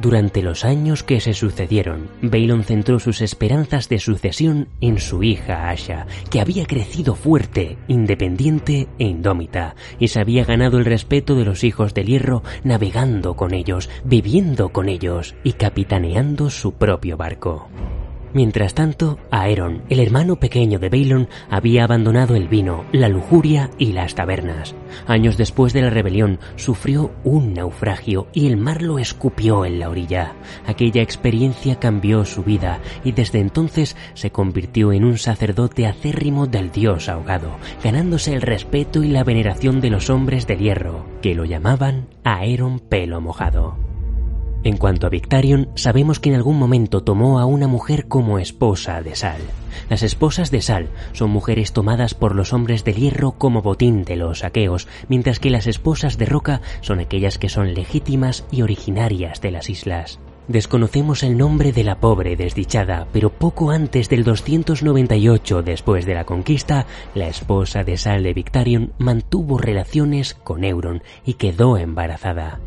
Durante 0.00 0.42
los 0.42 0.64
años 0.64 1.02
que 1.02 1.20
se 1.20 1.34
sucedieron, 1.34 2.08
Balon 2.22 2.62
centró 2.62 3.00
sus 3.00 3.20
esperanzas 3.20 3.88
de 3.88 3.98
sucesión 3.98 4.68
en 4.80 5.00
su 5.00 5.24
hija 5.24 5.70
Asha, 5.70 6.06
que 6.30 6.40
había 6.40 6.66
crecido 6.66 7.16
fuerte, 7.16 7.78
independiente 7.88 8.86
e 9.00 9.04
indómita, 9.06 9.74
y 9.98 10.06
se 10.06 10.20
había 10.20 10.44
ganado 10.44 10.78
el 10.78 10.84
respeto 10.84 11.34
de 11.34 11.44
los 11.44 11.64
hijos 11.64 11.94
del 11.94 12.06
hierro 12.06 12.44
navegando 12.62 13.34
con 13.34 13.52
ellos, 13.52 13.90
viviendo 14.04 14.68
con 14.68 14.88
ellos 14.88 15.34
y 15.42 15.54
capitaneando 15.54 16.48
su 16.48 16.74
propio 16.74 17.16
barco. 17.16 17.68
Mientras 18.34 18.74
tanto, 18.74 19.18
Aeron, 19.30 19.82
el 19.88 20.00
hermano 20.00 20.36
pequeño 20.36 20.78
de 20.78 20.90
Balon, 20.90 21.28
había 21.50 21.84
abandonado 21.84 22.36
el 22.36 22.48
vino, 22.48 22.84
la 22.92 23.08
lujuria 23.08 23.70
y 23.78 23.92
las 23.92 24.14
tabernas. 24.14 24.74
Años 25.06 25.36
después 25.36 25.72
de 25.72 25.82
la 25.82 25.90
rebelión, 25.90 26.38
sufrió 26.56 27.10
un 27.24 27.54
naufragio 27.54 28.28
y 28.32 28.46
el 28.46 28.56
mar 28.56 28.82
lo 28.82 28.98
escupió 28.98 29.64
en 29.64 29.78
la 29.78 29.88
orilla. 29.88 30.34
Aquella 30.66 31.02
experiencia 31.02 31.76
cambió 31.76 32.24
su 32.24 32.42
vida 32.42 32.80
y 33.04 33.12
desde 33.12 33.40
entonces 33.40 33.96
se 34.14 34.30
convirtió 34.30 34.92
en 34.92 35.04
un 35.04 35.18
sacerdote 35.18 35.86
acérrimo 35.86 36.46
del 36.46 36.70
dios 36.70 37.08
ahogado, 37.08 37.56
ganándose 37.82 38.34
el 38.34 38.42
respeto 38.42 39.02
y 39.02 39.08
la 39.08 39.24
veneración 39.24 39.80
de 39.80 39.90
los 39.90 40.10
hombres 40.10 40.46
del 40.46 40.58
hierro, 40.58 41.06
que 41.22 41.34
lo 41.34 41.44
llamaban 41.44 42.08
Aeron 42.24 42.78
Pelo 42.78 43.20
Mojado. 43.20 43.97
En 44.64 44.76
cuanto 44.76 45.06
a 45.06 45.10
Victarion, 45.10 45.68
sabemos 45.76 46.18
que 46.18 46.30
en 46.30 46.34
algún 46.34 46.58
momento 46.58 47.02
tomó 47.02 47.38
a 47.38 47.46
una 47.46 47.68
mujer 47.68 48.08
como 48.08 48.38
esposa 48.38 49.00
de 49.02 49.14
Sal. 49.14 49.40
Las 49.88 50.02
esposas 50.02 50.50
de 50.50 50.60
Sal 50.60 50.88
son 51.12 51.30
mujeres 51.30 51.72
tomadas 51.72 52.14
por 52.14 52.34
los 52.34 52.52
hombres 52.52 52.84
del 52.84 52.96
hierro 52.96 53.32
como 53.32 53.62
botín 53.62 54.04
de 54.04 54.16
los 54.16 54.42
aqueos, 54.42 54.88
mientras 55.08 55.38
que 55.38 55.50
las 55.50 55.68
esposas 55.68 56.18
de 56.18 56.26
Roca 56.26 56.60
son 56.80 56.98
aquellas 56.98 57.38
que 57.38 57.48
son 57.48 57.72
legítimas 57.72 58.44
y 58.50 58.62
originarias 58.62 59.40
de 59.40 59.52
las 59.52 59.70
islas. 59.70 60.18
Desconocemos 60.48 61.24
el 61.24 61.36
nombre 61.36 61.72
de 61.72 61.84
la 61.84 62.00
pobre 62.00 62.34
desdichada, 62.34 63.06
pero 63.12 63.28
poco 63.28 63.70
antes 63.70 64.08
del 64.08 64.24
298 64.24 65.62
después 65.62 66.06
de 66.06 66.14
la 66.14 66.24
conquista, 66.24 66.86
la 67.14 67.28
esposa 67.28 67.84
de 67.84 67.98
Sal 67.98 68.22
de 68.22 68.32
Victarion 68.32 68.94
mantuvo 68.96 69.58
relaciones 69.58 70.32
con 70.32 70.64
Euron 70.64 71.02
y 71.26 71.34
quedó 71.34 71.76
embarazada. 71.76 72.60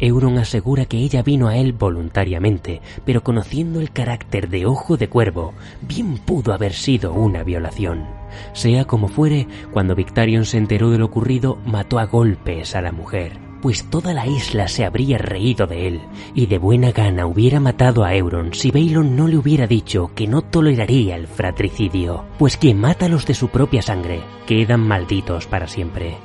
Euron 0.00 0.36
asegura 0.36 0.86
que 0.86 0.96
ella 0.96 1.22
vino 1.22 1.46
a 1.46 1.56
él 1.56 1.72
voluntariamente, 1.72 2.80
pero 3.04 3.22
conociendo 3.22 3.78
el 3.80 3.92
carácter 3.92 4.48
de 4.48 4.66
ojo 4.66 4.96
de 4.96 5.08
cuervo, 5.08 5.54
bien 5.80 6.18
pudo 6.18 6.52
haber 6.52 6.72
sido 6.72 7.12
una 7.12 7.44
violación. 7.44 8.04
Sea 8.52 8.84
como 8.84 9.06
fuere, 9.06 9.46
cuando 9.72 9.94
Victarion 9.94 10.44
se 10.44 10.58
enteró 10.58 10.90
de 10.90 10.98
lo 10.98 11.04
ocurrido, 11.04 11.56
mató 11.64 12.00
a 12.00 12.06
golpes 12.06 12.74
a 12.74 12.82
la 12.82 12.90
mujer 12.90 13.47
pues 13.60 13.84
toda 13.90 14.14
la 14.14 14.26
isla 14.26 14.68
se 14.68 14.84
habría 14.84 15.18
reído 15.18 15.66
de 15.66 15.88
él, 15.88 16.00
y 16.34 16.46
de 16.46 16.58
buena 16.58 16.92
gana 16.92 17.26
hubiera 17.26 17.60
matado 17.60 18.04
a 18.04 18.14
Euron 18.14 18.54
si 18.54 18.70
Balon 18.70 19.16
no 19.16 19.28
le 19.28 19.36
hubiera 19.36 19.66
dicho 19.66 20.10
que 20.14 20.26
no 20.26 20.42
toleraría 20.42 21.16
el 21.16 21.26
fratricidio, 21.26 22.24
pues 22.38 22.56
quien 22.56 22.80
mata 22.80 23.06
a 23.06 23.08
los 23.08 23.26
de 23.26 23.34
su 23.34 23.48
propia 23.48 23.82
sangre 23.82 24.20
quedan 24.46 24.80
malditos 24.80 25.46
para 25.46 25.66
siempre. 25.66 26.16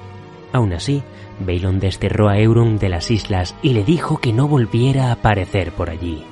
Aún 0.52 0.74
así, 0.74 1.04
Balon 1.40 1.80
desterró 1.80 2.30
a 2.30 2.40
Euron 2.40 2.78
de 2.78 2.90
las 2.90 3.10
islas 3.12 3.56
y 3.62 3.70
le 3.70 3.84
dijo 3.84 4.20
que 4.20 4.34
no 4.34 4.48
volviera 4.48 5.08
a 5.08 5.14
aparecer 5.14 5.72
por 5.72 5.90
allí. 5.90 6.24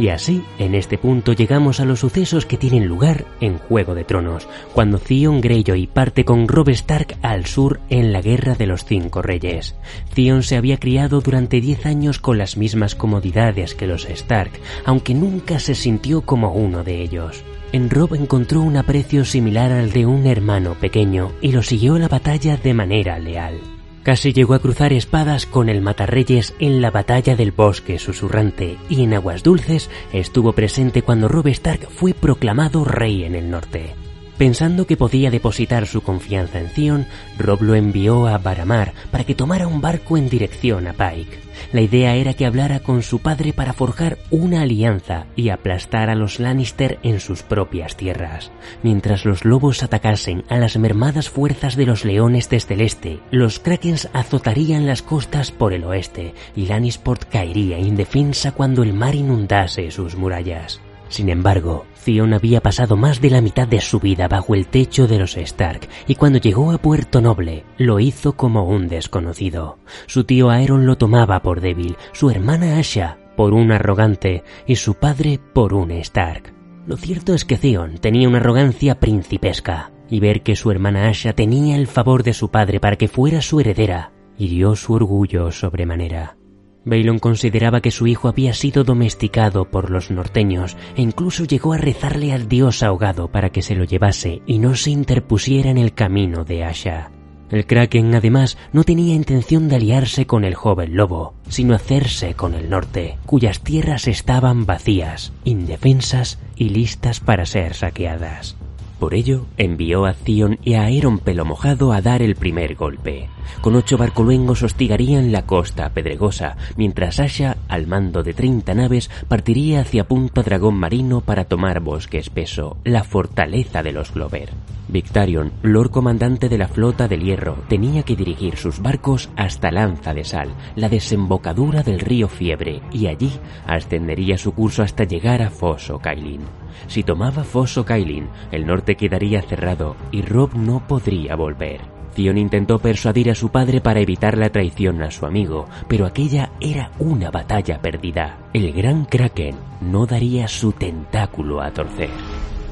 Y 0.00 0.08
así, 0.08 0.42
en 0.58 0.74
este 0.74 0.96
punto 0.96 1.34
llegamos 1.34 1.78
a 1.78 1.84
los 1.84 2.00
sucesos 2.00 2.46
que 2.46 2.56
tienen 2.56 2.86
lugar 2.86 3.26
en 3.42 3.58
Juego 3.58 3.94
de 3.94 4.04
Tronos, 4.04 4.48
cuando 4.72 4.98
Theon 4.98 5.42
Greyjoy 5.42 5.88
parte 5.88 6.24
con 6.24 6.48
Robb 6.48 6.70
Stark 6.70 7.18
al 7.20 7.44
sur 7.44 7.80
en 7.90 8.10
la 8.10 8.22
Guerra 8.22 8.54
de 8.54 8.66
los 8.66 8.86
Cinco 8.86 9.20
Reyes. 9.20 9.74
Theon 10.14 10.42
se 10.42 10.56
había 10.56 10.78
criado 10.78 11.20
durante 11.20 11.60
diez 11.60 11.84
años 11.84 12.18
con 12.18 12.38
las 12.38 12.56
mismas 12.56 12.94
comodidades 12.94 13.74
que 13.74 13.86
los 13.86 14.06
Stark, 14.06 14.52
aunque 14.86 15.12
nunca 15.12 15.58
se 15.58 15.74
sintió 15.74 16.22
como 16.22 16.54
uno 16.54 16.82
de 16.82 17.02
ellos. 17.02 17.44
En 17.72 17.90
Robb 17.90 18.14
encontró 18.14 18.62
un 18.62 18.78
aprecio 18.78 19.26
similar 19.26 19.70
al 19.70 19.92
de 19.92 20.06
un 20.06 20.26
hermano 20.26 20.76
pequeño 20.80 21.32
y 21.42 21.52
lo 21.52 21.62
siguió 21.62 21.96
a 21.96 21.98
la 21.98 22.08
batalla 22.08 22.56
de 22.56 22.72
manera 22.72 23.18
leal. 23.18 23.60
Casi 24.02 24.32
llegó 24.32 24.54
a 24.54 24.60
cruzar 24.60 24.92
espadas 24.92 25.44
con 25.44 25.68
el 25.68 25.82
Matarreyes 25.82 26.54
en 26.58 26.80
la 26.80 26.90
batalla 26.90 27.36
del 27.36 27.52
bosque 27.52 27.98
susurrante 27.98 28.78
y 28.88 29.04
en 29.04 29.12
Aguas 29.12 29.42
Dulces 29.42 29.90
estuvo 30.12 30.52
presente 30.52 31.02
cuando 31.02 31.28
Robb 31.28 31.48
Stark 31.48 31.88
fue 31.90 32.14
proclamado 32.14 32.84
rey 32.84 33.24
en 33.24 33.34
el 33.34 33.50
norte. 33.50 33.99
Pensando 34.40 34.86
que 34.86 34.96
podía 34.96 35.30
depositar 35.30 35.86
su 35.86 36.00
confianza 36.00 36.60
en 36.60 36.70
Theon, 36.70 37.06
Rob 37.36 37.60
lo 37.60 37.74
envió 37.74 38.26
a 38.26 38.38
Baramar 38.38 38.94
para 39.10 39.24
que 39.24 39.34
tomara 39.34 39.66
un 39.66 39.82
barco 39.82 40.16
en 40.16 40.30
dirección 40.30 40.86
a 40.86 40.94
Pike. 40.94 41.38
La 41.74 41.82
idea 41.82 42.14
era 42.14 42.32
que 42.32 42.46
hablara 42.46 42.80
con 42.80 43.02
su 43.02 43.18
padre 43.18 43.52
para 43.52 43.74
forjar 43.74 44.16
una 44.30 44.62
alianza 44.62 45.26
y 45.36 45.50
aplastar 45.50 46.08
a 46.08 46.14
los 46.14 46.40
Lannister 46.40 46.98
en 47.02 47.20
sus 47.20 47.42
propias 47.42 47.98
tierras. 47.98 48.50
Mientras 48.82 49.26
los 49.26 49.44
lobos 49.44 49.82
atacasen 49.82 50.44
a 50.48 50.56
las 50.56 50.78
mermadas 50.78 51.28
fuerzas 51.28 51.76
de 51.76 51.84
los 51.84 52.06
leones 52.06 52.48
desde 52.48 52.72
el 52.72 52.80
este, 52.80 53.20
los 53.30 53.60
Krakens 53.60 54.08
azotarían 54.14 54.86
las 54.86 55.02
costas 55.02 55.52
por 55.52 55.74
el 55.74 55.84
oeste 55.84 56.32
y 56.56 56.64
Lannisport 56.64 57.24
caería 57.24 57.78
indefensa 57.78 58.52
cuando 58.52 58.84
el 58.84 58.94
mar 58.94 59.14
inundase 59.14 59.90
sus 59.90 60.16
murallas. 60.16 60.80
Sin 61.10 61.28
embargo, 61.28 61.84
Theon 62.04 62.32
había 62.32 62.62
pasado 62.62 62.96
más 62.96 63.20
de 63.20 63.30
la 63.30 63.40
mitad 63.40 63.68
de 63.68 63.80
su 63.80 64.00
vida 64.00 64.28
bajo 64.28 64.54
el 64.54 64.68
techo 64.68 65.06
de 65.06 65.18
los 65.18 65.36
Stark 65.36 65.88
y 66.06 66.14
cuando 66.14 66.38
llegó 66.38 66.70
a 66.70 66.78
Puerto 66.78 67.20
Noble 67.20 67.64
lo 67.76 68.00
hizo 68.00 68.36
como 68.36 68.64
un 68.64 68.88
desconocido. 68.88 69.78
Su 70.06 70.24
tío 70.24 70.50
Aeron 70.50 70.86
lo 70.86 70.96
tomaba 70.96 71.42
por 71.42 71.60
débil, 71.60 71.96
su 72.12 72.30
hermana 72.30 72.78
Asha 72.78 73.18
por 73.36 73.52
un 73.52 73.72
arrogante 73.72 74.44
y 74.66 74.76
su 74.76 74.94
padre 74.94 75.40
por 75.52 75.74
un 75.74 75.90
Stark. 75.90 76.54
Lo 76.86 76.96
cierto 76.96 77.34
es 77.34 77.44
que 77.44 77.56
Theon 77.56 77.98
tenía 77.98 78.28
una 78.28 78.38
arrogancia 78.38 79.00
principesca 79.00 79.90
y 80.08 80.20
ver 80.20 80.42
que 80.42 80.56
su 80.56 80.70
hermana 80.70 81.08
Asha 81.08 81.32
tenía 81.32 81.76
el 81.76 81.88
favor 81.88 82.22
de 82.22 82.34
su 82.34 82.50
padre 82.50 82.80
para 82.80 82.96
que 82.96 83.08
fuera 83.08 83.42
su 83.42 83.60
heredera 83.60 84.12
hirió 84.38 84.74
su 84.74 84.94
orgullo 84.94 85.52
sobremanera. 85.52 86.39
Balon 86.84 87.18
consideraba 87.18 87.80
que 87.80 87.90
su 87.90 88.06
hijo 88.06 88.28
había 88.28 88.54
sido 88.54 88.84
domesticado 88.84 89.66
por 89.66 89.90
los 89.90 90.10
norteños 90.10 90.76
e 90.96 91.02
incluso 91.02 91.44
llegó 91.44 91.74
a 91.74 91.78
rezarle 91.78 92.32
al 92.32 92.48
dios 92.48 92.82
ahogado 92.82 93.28
para 93.28 93.50
que 93.50 93.62
se 93.62 93.74
lo 93.74 93.84
llevase 93.84 94.42
y 94.46 94.58
no 94.58 94.74
se 94.74 94.90
interpusiera 94.90 95.70
en 95.70 95.78
el 95.78 95.92
camino 95.92 96.44
de 96.44 96.64
Asha. 96.64 97.10
El 97.50 97.66
Kraken 97.66 98.14
además 98.14 98.56
no 98.72 98.84
tenía 98.84 99.14
intención 99.14 99.68
de 99.68 99.76
aliarse 99.76 100.24
con 100.24 100.44
el 100.44 100.54
joven 100.54 100.96
lobo, 100.96 101.34
sino 101.48 101.74
hacerse 101.74 102.34
con 102.34 102.54
el 102.54 102.70
norte, 102.70 103.18
cuyas 103.26 103.60
tierras 103.60 104.06
estaban 104.06 104.66
vacías, 104.66 105.32
indefensas 105.44 106.38
y 106.54 106.68
listas 106.68 107.18
para 107.18 107.46
ser 107.46 107.74
saqueadas. 107.74 108.56
Por 109.00 109.14
ello, 109.14 109.46
envió 109.56 110.04
a 110.04 110.12
Zion 110.12 110.58
y 110.62 110.74
a 110.74 110.82
Aeron 110.82 111.18
Pelo 111.18 111.44
Mojado 111.44 111.92
a 111.92 112.00
dar 112.02 112.22
el 112.22 112.36
primer 112.36 112.76
golpe. 112.76 113.28
Con 113.60 113.76
ocho 113.76 113.98
barcoluengos 113.98 114.62
hostigarían 114.62 115.32
la 115.32 115.46
costa 115.46 115.90
pedregosa, 115.90 116.56
mientras 116.76 117.20
Asha, 117.20 117.56
al 117.68 117.86
mando 117.86 118.22
de 118.22 118.34
30 118.34 118.74
naves, 118.74 119.10
partiría 119.28 119.80
hacia 119.80 120.08
Punta 120.08 120.42
Dragón 120.42 120.74
Marino 120.74 121.20
para 121.20 121.44
tomar 121.44 121.80
Bosque 121.80 122.18
Espeso, 122.18 122.76
la 122.84 123.04
fortaleza 123.04 123.82
de 123.82 123.92
los 123.92 124.12
Glover. 124.12 124.50
Victarion, 124.90 125.52
Lord 125.62 125.90
Comandante 125.90 126.48
de 126.48 126.58
la 126.58 126.68
Flota 126.68 127.06
del 127.06 127.22
Hierro, 127.22 127.56
tenía 127.68 128.02
que 128.02 128.16
dirigir 128.16 128.56
sus 128.56 128.80
barcos 128.80 129.30
hasta 129.36 129.70
Lanza 129.70 130.14
de 130.14 130.24
Sal, 130.24 130.54
la 130.74 130.88
desembocadura 130.88 131.82
del 131.82 132.00
río 132.00 132.28
Fiebre, 132.28 132.82
y 132.92 133.06
allí 133.06 133.30
ascendería 133.66 134.36
su 134.36 134.52
curso 134.52 134.82
hasta 134.82 135.04
llegar 135.04 135.42
a 135.42 135.50
Foso 135.50 135.98
Kailin. 135.98 136.42
Si 136.88 137.02
tomaba 137.02 137.44
Foso 137.44 137.84
Kailin, 137.84 138.28
el 138.50 138.66
norte 138.66 138.96
quedaría 138.96 139.42
cerrado 139.42 139.96
y 140.10 140.22
Rob 140.22 140.54
no 140.54 140.86
podría 140.86 141.36
volver. 141.36 141.99
Theon 142.14 142.38
intentó 142.38 142.78
persuadir 142.78 143.30
a 143.30 143.34
su 143.34 143.50
padre 143.50 143.80
para 143.80 144.00
evitar 144.00 144.36
la 144.36 144.50
traición 144.50 145.02
a 145.02 145.10
su 145.10 145.26
amigo, 145.26 145.68
pero 145.88 146.06
aquella 146.06 146.50
era 146.60 146.90
una 146.98 147.30
batalla 147.30 147.80
perdida. 147.80 148.38
El 148.52 148.72
gran 148.72 149.04
Kraken 149.04 149.56
no 149.80 150.06
daría 150.06 150.48
su 150.48 150.72
tentáculo 150.72 151.60
a 151.60 151.70
torcer. 151.70 152.10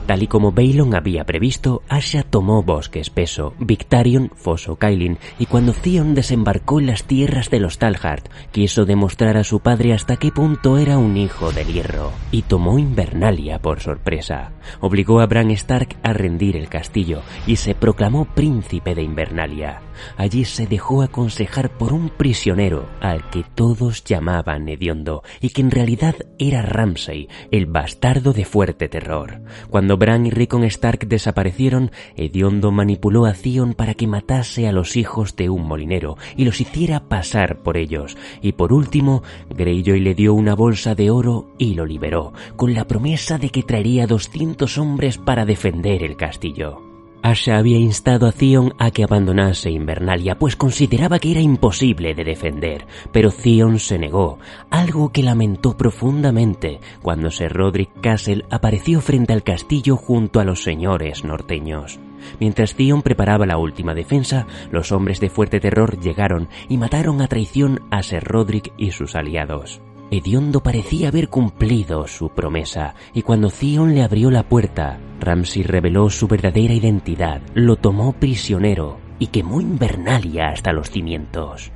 Tal 0.09 0.23
y 0.23 0.27
como 0.27 0.53
Balon 0.53 0.95
había 0.95 1.25
previsto, 1.25 1.83
Asha 1.87 2.23
tomó 2.23 2.63
Bosque 2.63 2.99
Espeso, 2.99 3.53
Victarion, 3.59 4.31
Foso 4.35 4.77
Kailin, 4.77 5.19
y 5.39 5.45
cuando 5.45 5.75
Theon 5.75 6.15
desembarcó 6.15 6.81
en 6.81 6.87
las 6.87 7.05
tierras 7.05 7.51
de 7.51 7.61
los 7.61 7.77
Talhart, 7.77 8.27
quiso 8.51 8.87
demostrar 8.87 9.37
a 9.37 9.45
su 9.45 9.61
padre 9.61 9.93
hasta 9.93 10.17
qué 10.17 10.33
punto 10.33 10.79
era 10.79 10.97
un 10.97 11.19
hijo 11.19 11.53
del 11.53 11.67
hierro, 11.67 12.13
y 12.31 12.41
tomó 12.41 12.79
Invernalia 12.79 13.59
por 13.59 13.81
sorpresa. 13.81 14.53
Obligó 14.81 15.21
a 15.21 15.27
Bran 15.27 15.51
Stark 15.51 15.99
a 16.03 16.15
rendir 16.15 16.57
el 16.57 16.71
castillo, 16.71 17.21
y 17.47 17.57
se 17.57 17.75
proclamó 17.75 18.25
príncipe 18.25 18.95
de 18.95 19.03
Invernalia. 19.03 19.83
Allí 20.17 20.45
se 20.45 20.67
dejó 20.67 21.03
aconsejar 21.03 21.77
por 21.77 21.93
un 21.93 22.09
prisionero 22.11 22.89
al 23.01 23.29
que 23.31 23.45
todos 23.55 24.05
llamaban 24.05 24.69
Hediondo 24.69 25.23
y 25.41 25.51
que 25.51 25.63
en 25.63 25.71
realidad 25.71 26.15
era 26.39 26.63
Ramsay, 26.63 27.29
el 27.51 27.67
bastardo 27.67 28.33
de 28.33 28.45
fuerte 28.45 28.89
terror. 28.89 29.41
Cuando 29.71 29.97
Bran 29.97 30.27
y 30.27 30.31
Rickon 30.31 30.65
Stark 30.65 31.09
desaparecieron, 31.09 31.91
Hediondo 32.17 32.71
manipuló 32.71 33.27
a 33.27 33.33
Theon 33.33 33.75
para 33.75 33.95
que 33.95 34.07
matase 34.07 34.69
a 34.69 34.73
los 34.73 34.97
hijos 34.97 35.37
de 35.37 35.51
un 35.51 35.67
molinero 35.67 36.17
y 36.37 36.45
los 36.45 36.61
hiciera 36.61 37.09
pasar 37.09 37.63
por 37.63 37.77
ellos. 37.77 38.17
Y 38.43 38.53
por 38.53 38.73
último, 38.73 39.23
Greyjoy 39.51 40.01
le 40.01 40.15
dio 40.15 40.35
una 40.35 40.55
bolsa 40.55 40.95
de 40.95 41.11
oro 41.11 41.55
y 41.59 41.75
lo 41.75 41.87
liberó, 41.87 42.33
con 42.57 42.75
la 42.75 42.87
promesa 42.87 43.39
de 43.39 43.51
que 43.51 43.63
traería 43.63 44.07
200 44.07 44.79
hombres 44.79 45.19
para 45.19 45.45
defender 45.45 46.03
el 46.03 46.17
castillo. 46.17 46.88
Asha 47.23 47.59
había 47.59 47.79
instado 47.79 48.27
a 48.27 48.33
Theon 48.33 48.75
a 48.79 48.91
que 48.93 49.03
abandonase 49.03 49.71
Invernalia, 49.71 50.39
pues 50.39 50.55
consideraba 50.55 51.19
que 51.19 51.33
era 51.33 51.41
imposible 51.41 52.15
de 52.15 52.25
defender, 52.25 52.87
pero 53.13 53.31
Theon 53.31 53.81
se 53.81 53.99
negó, 53.99 54.39
algo 54.71 55.11
que 55.11 55.25
lamentó 55.25 55.77
profundamente 55.77 56.81
cuando 57.03 57.31
Sir 57.31 57.53
Roderick 57.53 58.01
Castle 58.01 58.45
apareció 58.51 59.01
frente 59.01 59.33
al 59.33 59.43
castillo 59.43 59.97
junto 59.97 60.39
a 60.39 60.45
los 60.45 60.63
señores 60.63 61.25
norteños. 61.25 61.99
Mientras 62.41 62.75
Theon 62.75 63.03
preparaba 63.03 63.47
la 63.47 63.59
última 63.59 63.95
defensa, 63.95 64.47
los 64.71 64.93
hombres 64.93 65.19
de 65.19 65.31
fuerte 65.31 65.61
terror 65.61 65.99
llegaron 65.99 66.49
y 66.69 66.79
mataron 66.79 67.21
a 67.21 67.27
traición 67.27 67.81
a 67.91 68.03
Sir 68.03 68.23
Roderick 68.25 68.73
y 68.77 68.93
sus 68.93 69.17
aliados. 69.17 69.81
Hediondo 70.11 70.63
parecía 70.63 71.09
haber 71.09 71.29
cumplido 71.29 72.07
su 72.07 72.31
promesa, 72.31 72.95
y 73.13 73.23
cuando 73.23 73.51
Theon 73.51 73.95
le 73.95 74.03
abrió 74.03 74.31
la 74.31 74.49
puerta, 74.49 74.99
Ramsay 75.21 75.63
reveló 75.63 76.09
su 76.09 76.29
verdadera 76.29 76.73
identidad, 76.73 77.43
lo 77.55 77.77
tomó 77.77 78.13
prisionero 78.15 78.99
y 79.19 79.27
quemó 79.27 79.61
Invernalia 79.61 80.49
hasta 80.49 80.73
los 80.73 80.91
cimientos. 80.91 81.73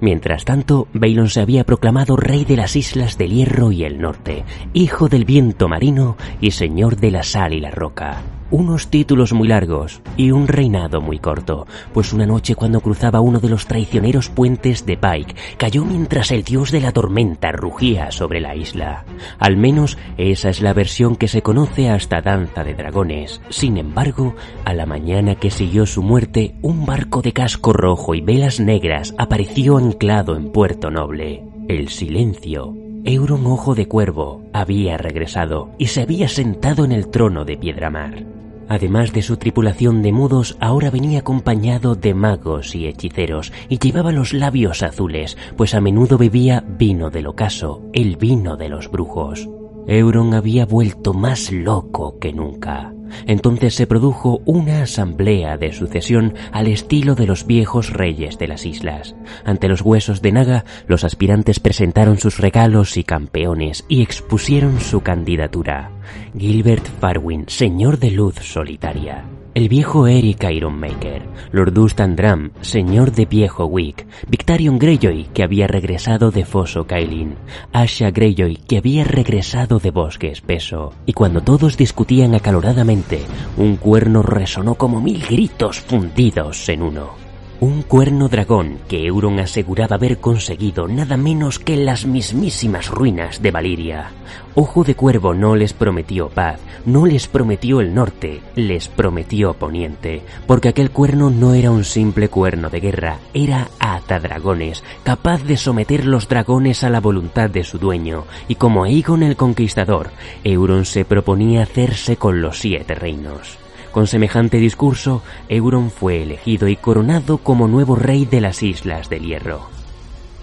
Mientras 0.00 0.44
tanto, 0.44 0.88
Baelon 0.92 1.30
se 1.30 1.40
había 1.40 1.64
proclamado 1.64 2.16
rey 2.16 2.44
de 2.44 2.56
las 2.56 2.76
Islas 2.76 3.16
del 3.16 3.30
Hierro 3.30 3.72
y 3.72 3.84
el 3.84 4.00
Norte, 4.00 4.44
hijo 4.74 5.08
del 5.08 5.24
viento 5.24 5.68
marino 5.68 6.16
y 6.40 6.50
señor 6.50 6.96
de 6.96 7.12
la 7.12 7.22
sal 7.22 7.54
y 7.54 7.60
la 7.60 7.70
roca 7.70 8.22
unos 8.50 8.88
títulos 8.88 9.32
muy 9.32 9.48
largos 9.48 10.00
y 10.16 10.30
un 10.30 10.48
reinado 10.48 11.00
muy 11.00 11.18
corto, 11.18 11.66
pues 11.92 12.12
una 12.12 12.26
noche 12.26 12.54
cuando 12.54 12.80
cruzaba 12.80 13.20
uno 13.20 13.40
de 13.40 13.48
los 13.48 13.66
traicioneros 13.66 14.28
puentes 14.28 14.86
de 14.86 14.96
Pike, 14.96 15.34
cayó 15.56 15.84
mientras 15.84 16.30
el 16.30 16.44
dios 16.44 16.70
de 16.70 16.80
la 16.80 16.92
tormenta 16.92 17.52
rugía 17.52 18.10
sobre 18.10 18.40
la 18.40 18.54
isla. 18.54 19.04
Al 19.38 19.56
menos 19.56 19.98
esa 20.16 20.48
es 20.48 20.60
la 20.60 20.72
versión 20.72 21.16
que 21.16 21.28
se 21.28 21.42
conoce 21.42 21.90
hasta 21.90 22.20
Danza 22.20 22.64
de 22.64 22.74
Dragones. 22.74 23.40
Sin 23.48 23.76
embargo, 23.76 24.34
a 24.64 24.74
la 24.74 24.86
mañana 24.86 25.34
que 25.34 25.50
siguió 25.50 25.86
su 25.86 26.02
muerte, 26.02 26.54
un 26.62 26.86
barco 26.86 27.22
de 27.22 27.32
casco 27.32 27.72
rojo 27.72 28.14
y 28.14 28.20
velas 28.20 28.60
negras 28.60 29.14
apareció 29.18 29.76
anclado 29.76 30.36
en 30.36 30.52
Puerto 30.52 30.90
Noble. 30.90 31.44
El 31.68 31.88
silencio 31.88 32.74
Euron 33.04 33.46
Ojo 33.46 33.76
de 33.76 33.86
Cuervo 33.86 34.42
había 34.52 34.96
regresado 34.96 35.70
y 35.78 35.86
se 35.86 36.02
había 36.02 36.28
sentado 36.28 36.84
en 36.84 36.90
el 36.90 37.08
trono 37.08 37.44
de 37.44 37.56
Piedramar. 37.56 38.35
Además 38.68 39.12
de 39.12 39.22
su 39.22 39.36
tripulación 39.36 40.02
de 40.02 40.12
mudos, 40.12 40.56
ahora 40.60 40.90
venía 40.90 41.20
acompañado 41.20 41.94
de 41.94 42.14
magos 42.14 42.74
y 42.74 42.86
hechiceros 42.86 43.52
y 43.68 43.78
llevaba 43.78 44.12
los 44.12 44.32
labios 44.32 44.82
azules, 44.82 45.36
pues 45.56 45.74
a 45.74 45.80
menudo 45.80 46.18
bebía 46.18 46.64
vino 46.66 47.10
del 47.10 47.26
ocaso, 47.26 47.82
el 47.92 48.16
vino 48.16 48.56
de 48.56 48.68
los 48.68 48.90
brujos. 48.90 49.48
Euron 49.86 50.34
había 50.34 50.66
vuelto 50.66 51.14
más 51.14 51.52
loco 51.52 52.18
que 52.18 52.32
nunca. 52.32 52.92
Entonces 53.26 53.74
se 53.74 53.86
produjo 53.86 54.42
una 54.44 54.82
asamblea 54.82 55.56
de 55.56 55.72
sucesión 55.72 56.34
al 56.52 56.66
estilo 56.66 57.14
de 57.14 57.26
los 57.26 57.46
viejos 57.46 57.92
reyes 57.92 58.38
de 58.38 58.48
las 58.48 58.66
islas. 58.66 59.14
Ante 59.44 59.68
los 59.68 59.82
huesos 59.82 60.22
de 60.22 60.32
Naga, 60.32 60.64
los 60.88 61.04
aspirantes 61.04 61.60
presentaron 61.60 62.18
sus 62.18 62.38
regalos 62.38 62.96
y 62.96 63.04
campeones 63.04 63.84
y 63.88 64.02
expusieron 64.02 64.80
su 64.80 65.02
candidatura. 65.02 65.92
Gilbert 66.36 66.86
Farwin, 67.00 67.44
señor 67.48 67.98
de 67.98 68.10
luz 68.10 68.34
solitaria 68.40 69.24
el 69.56 69.70
viejo 69.70 70.06
Eric 70.06 70.44
Ironmaker, 70.50 71.22
Lord 71.50 71.72
Dustandram, 71.72 72.50
señor 72.60 73.12
de 73.12 73.24
Viejo 73.24 73.64
Wick, 73.64 74.06
Victarion 74.28 74.78
Greyjoy, 74.78 75.28
que 75.32 75.42
había 75.42 75.66
regresado 75.66 76.30
de 76.30 76.44
Foso 76.44 76.86
Kailin, 76.86 77.36
Asha 77.72 78.10
Greyjoy, 78.10 78.56
que 78.56 78.76
había 78.76 79.04
regresado 79.04 79.78
de 79.78 79.90
Bosque 79.90 80.28
Espeso, 80.28 80.92
y 81.06 81.14
cuando 81.14 81.40
todos 81.40 81.78
discutían 81.78 82.34
acaloradamente, 82.34 83.22
un 83.56 83.76
cuerno 83.76 84.20
resonó 84.20 84.74
como 84.74 85.00
mil 85.00 85.24
gritos 85.26 85.80
fundidos 85.80 86.68
en 86.68 86.82
uno. 86.82 87.25
Un 87.58 87.82
cuerno 87.82 88.28
dragón 88.28 88.78
que 88.86 89.06
Euron 89.06 89.38
aseguraba 89.38 89.96
haber 89.96 90.18
conseguido 90.18 90.88
nada 90.88 91.16
menos 91.16 91.58
que 91.58 91.76
las 91.76 92.04
mismísimas 92.04 92.88
ruinas 92.88 93.40
de 93.40 93.50
Valiria. 93.50 94.10
Ojo 94.54 94.84
de 94.84 94.94
Cuervo 94.94 95.32
no 95.32 95.56
les 95.56 95.72
prometió 95.72 96.28
paz, 96.28 96.60
no 96.84 97.06
les 97.06 97.26
prometió 97.28 97.80
el 97.80 97.94
norte, 97.94 98.42
les 98.56 98.88
prometió 98.88 99.54
poniente, 99.54 100.22
porque 100.46 100.68
aquel 100.68 100.90
cuerno 100.90 101.30
no 101.30 101.54
era 101.54 101.70
un 101.70 101.84
simple 101.84 102.28
cuerno 102.28 102.68
de 102.68 102.80
guerra, 102.80 103.18
era 103.32 103.68
dragones, 104.06 104.84
capaz 105.02 105.42
de 105.42 105.56
someter 105.56 106.04
los 106.04 106.28
dragones 106.28 106.84
a 106.84 106.90
la 106.90 107.00
voluntad 107.00 107.50
de 107.50 107.64
su 107.64 107.78
dueño, 107.78 108.24
y 108.48 108.56
como 108.56 108.84
Aegon 108.84 109.22
el 109.22 109.36
Conquistador, 109.36 110.10
Euron 110.44 110.84
se 110.84 111.04
proponía 111.04 111.62
hacerse 111.62 112.16
con 112.16 112.40
los 112.40 112.58
siete 112.58 112.94
reinos. 112.94 113.65
Con 113.96 114.06
semejante 114.06 114.58
discurso, 114.58 115.22
Euron 115.48 115.90
fue 115.90 116.22
elegido 116.22 116.68
y 116.68 116.76
coronado 116.76 117.38
como 117.38 117.66
nuevo 117.66 117.96
rey 117.96 118.26
de 118.26 118.42
las 118.42 118.62
Islas 118.62 119.08
del 119.08 119.22
Hierro. 119.22 119.70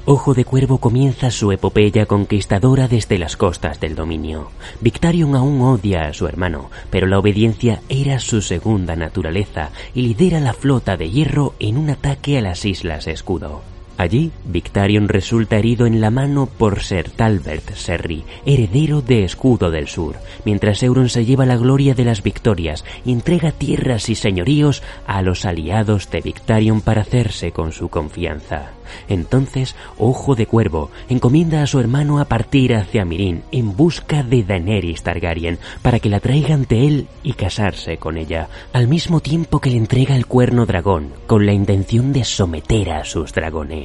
Ojo 0.05 0.33
de 0.33 0.43
Cuervo 0.43 0.79
comienza 0.79 1.29
su 1.29 1.51
epopeya 1.51 2.07
conquistadora 2.07 2.87
desde 2.87 3.19
las 3.19 3.37
costas 3.37 3.79
del 3.79 3.93
dominio. 3.93 4.49
Victarion 4.81 5.35
aún 5.35 5.61
odia 5.61 6.07
a 6.07 6.13
su 6.13 6.25
hermano, 6.25 6.71
pero 6.89 7.05
la 7.05 7.19
obediencia 7.19 7.81
era 7.89 8.17
su 8.17 8.41
segunda 8.41 8.95
naturaleza 8.95 9.69
y 9.93 10.01
lidera 10.01 10.39
la 10.39 10.53
flota 10.53 10.97
de 10.97 11.11
hierro 11.11 11.53
en 11.59 11.77
un 11.77 11.91
ataque 11.91 12.39
a 12.39 12.41
las 12.41 12.65
Islas 12.65 13.05
Escudo. 13.05 13.72
Allí, 13.97 14.32
Victarion 14.45 15.08
resulta 15.08 15.58
herido 15.58 15.86
en 15.86 16.01
la 16.01 16.10
mano 16.10 16.47
por 16.47 16.82
Ser 16.82 17.12
Talbert 17.12 17.75
Serry, 17.75 18.23
heredero 18.45 19.01
de 19.01 19.23
Escudo 19.23 19.69
del 19.69 19.88
Sur, 19.88 20.15
mientras 20.45 20.82
Euron 20.82 21.10
se 21.10 21.25
lleva 21.25 21.45
la 21.45 21.58
gloria 21.58 21.93
de 21.93 22.03
las 22.03 22.23
victorias 22.23 22.84
y 23.06 23.12
entrega 23.12 23.51
tierras 23.51 24.10
y 24.10 24.15
señoríos 24.15 24.82
a 25.06 25.21
los 25.21 25.45
aliados 25.45 26.10
de 26.10 26.21
Victarion 26.21 26.82
para 26.82 27.01
hacerse 27.01 27.51
con 27.51 27.71
su 27.71 27.89
confianza. 27.89 28.71
Entonces, 29.08 29.75
Ojo 29.97 30.36
de 30.36 30.45
Cuervo 30.45 30.91
encomienda 31.10 31.62
a 31.63 31.67
su 31.67 31.79
hermano 31.79 32.19
a 32.19 32.25
partir 32.25 32.75
hacia 32.75 33.06
Mirin 33.06 33.43
en 33.51 33.75
busca 33.75 34.23
de 34.23 34.43
Daenerys 34.43 35.03
Targaryen 35.03 35.60
para 35.82 35.99
que 35.99 36.10
la 36.10 36.19
traiga 36.19 36.53
ante 36.53 36.86
él 36.86 37.08
y 37.23 37.34
casarse 37.34 37.97
con 37.97 38.17
ella, 38.17 38.49
al 38.71 38.88
mismo 38.88 39.19
tiempo 39.19 39.60
que 39.60 39.69
le 39.69 39.77
entrega 39.77 40.15
el 40.15 40.25
cuerno 40.25 40.65
dragón 40.65 41.10
con 41.27 41.45
la 41.45 41.53
intención 41.53 42.13
de 42.13 42.23
someter 42.23 42.91
a 42.91 43.06
sus 43.06 43.34
dragones. 43.34 43.82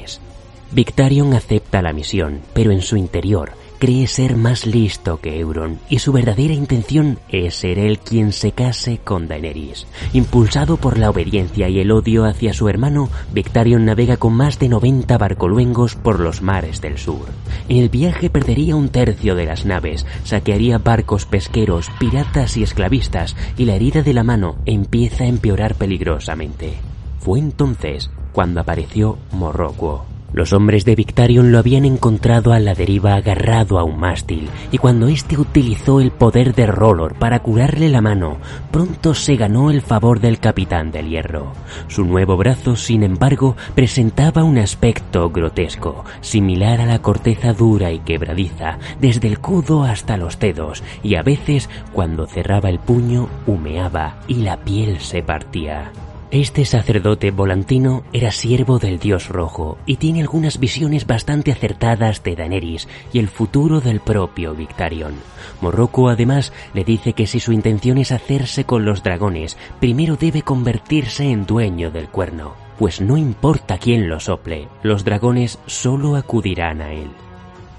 Victarion 0.71 1.33
acepta 1.33 1.81
la 1.81 1.93
misión, 1.93 2.41
pero 2.53 2.71
en 2.71 2.83
su 2.83 2.95
interior 2.95 3.53
cree 3.79 4.07
ser 4.07 4.35
más 4.35 4.65
listo 4.65 5.19
que 5.21 5.39
Euron 5.39 5.79
y 5.89 5.99
su 5.99 6.11
verdadera 6.11 6.53
intención 6.53 7.17
es 7.29 7.55
ser 7.55 7.79
él 7.79 7.97
quien 7.97 8.33
se 8.33 8.51
case 8.51 8.99
con 9.03 9.27
Daenerys. 9.27 9.87
Impulsado 10.13 10.77
por 10.77 10.99
la 10.99 11.09
obediencia 11.09 11.69
y 11.69 11.79
el 11.79 11.91
odio 11.91 12.25
hacia 12.25 12.53
su 12.53 12.67
hermano, 12.67 13.09
Victarion 13.33 13.85
navega 13.85 14.17
con 14.17 14.33
más 14.33 14.59
de 14.59 14.69
90 14.69 15.17
barcoluengos 15.17 15.95
por 15.95 16.19
los 16.19 16.41
mares 16.41 16.81
del 16.81 16.97
sur. 16.97 17.25
En 17.69 17.77
el 17.77 17.89
viaje 17.89 18.29
perdería 18.29 18.75
un 18.75 18.89
tercio 18.89 19.33
de 19.33 19.45
las 19.45 19.65
naves, 19.65 20.05
saquearía 20.23 20.77
barcos 20.77 21.25
pesqueros, 21.25 21.89
piratas 21.99 22.57
y 22.57 22.63
esclavistas, 22.63 23.35
y 23.57 23.65
la 23.65 23.75
herida 23.75 24.03
de 24.03 24.13
la 24.13 24.23
mano 24.23 24.57
empieza 24.65 25.23
a 25.23 25.27
empeorar 25.27 25.75
peligrosamente. 25.75 26.73
Fue 27.19 27.39
entonces 27.39 28.11
cuando 28.39 28.61
apareció 28.61 29.17
Morrocuo 29.33 30.05
los 30.31 30.53
hombres 30.53 30.85
de 30.85 30.95
Victarion 30.95 31.51
lo 31.51 31.57
habían 31.57 31.83
encontrado 31.83 32.53
a 32.53 32.59
la 32.59 32.73
deriva 32.73 33.15
agarrado 33.15 33.79
a 33.79 33.83
un 33.83 33.99
mástil, 33.99 34.47
y 34.71 34.77
cuando 34.77 35.07
éste 35.07 35.37
utilizó 35.37 35.99
el 35.99 36.11
poder 36.11 36.53
de 36.53 36.67
Rollor 36.67 37.15
para 37.15 37.39
curarle 37.39 37.89
la 37.89 37.99
mano, 37.99 38.37
pronto 38.71 39.13
se 39.13 39.35
ganó 39.35 39.71
el 39.71 39.81
favor 39.81 40.19
del 40.19 40.39
capitán 40.39 40.91
del 40.91 41.09
hierro. 41.09 41.51
Su 41.87 42.05
nuevo 42.05 42.37
brazo, 42.37 42.75
sin 42.75 43.03
embargo, 43.03 43.57
presentaba 43.73 44.43
un 44.43 44.59
aspecto 44.59 45.31
grotesco, 45.31 46.05
similar 46.21 46.79
a 46.79 46.85
la 46.85 47.01
corteza 47.01 47.51
dura 47.51 47.91
y 47.91 47.99
quebradiza, 47.99 48.77
desde 49.01 49.27
el 49.27 49.39
codo 49.39 49.83
hasta 49.83 50.15
los 50.15 50.39
dedos, 50.39 50.83
y 51.01 51.15
a 51.15 51.23
veces, 51.23 51.69
cuando 51.91 52.27
cerraba 52.27 52.69
el 52.69 52.79
puño, 52.79 53.27
humeaba 53.47 54.19
y 54.27 54.35
la 54.35 54.57
piel 54.57 54.99
se 54.99 55.23
partía. 55.23 55.91
Este 56.31 56.63
sacerdote 56.63 57.31
volantino 57.31 58.03
era 58.13 58.29
siervo 58.29 58.77
del 58.77 58.99
dios 58.99 59.29
rojo 59.29 59.79
y 59.87 59.95
tiene 59.95 60.21
algunas 60.21 60.59
visiones 60.59 61.07
bastante 61.07 61.51
acertadas 61.51 62.21
de 62.21 62.35
Daenerys 62.35 62.87
y 63.11 63.17
el 63.17 63.29
futuro 63.29 63.81
del 63.81 63.99
propio 63.99 64.53
Victarion. 64.53 65.15
Morroco 65.59 66.07
además 66.07 66.53
le 66.75 66.83
dice 66.83 67.13
que 67.13 67.25
si 67.25 67.39
su 67.39 67.51
intención 67.51 67.97
es 67.97 68.11
hacerse 68.11 68.63
con 68.63 68.85
los 68.85 69.01
dragones, 69.01 69.57
primero 69.79 70.17
debe 70.17 70.43
convertirse 70.43 71.23
en 71.23 71.47
dueño 71.47 71.89
del 71.89 72.09
cuerno, 72.09 72.53
pues 72.77 73.01
no 73.01 73.17
importa 73.17 73.79
quién 73.79 74.07
lo 74.07 74.19
sople, 74.19 74.67
los 74.83 75.03
dragones 75.03 75.57
solo 75.65 76.15
acudirán 76.15 76.81
a 76.81 76.93
él. 76.93 77.09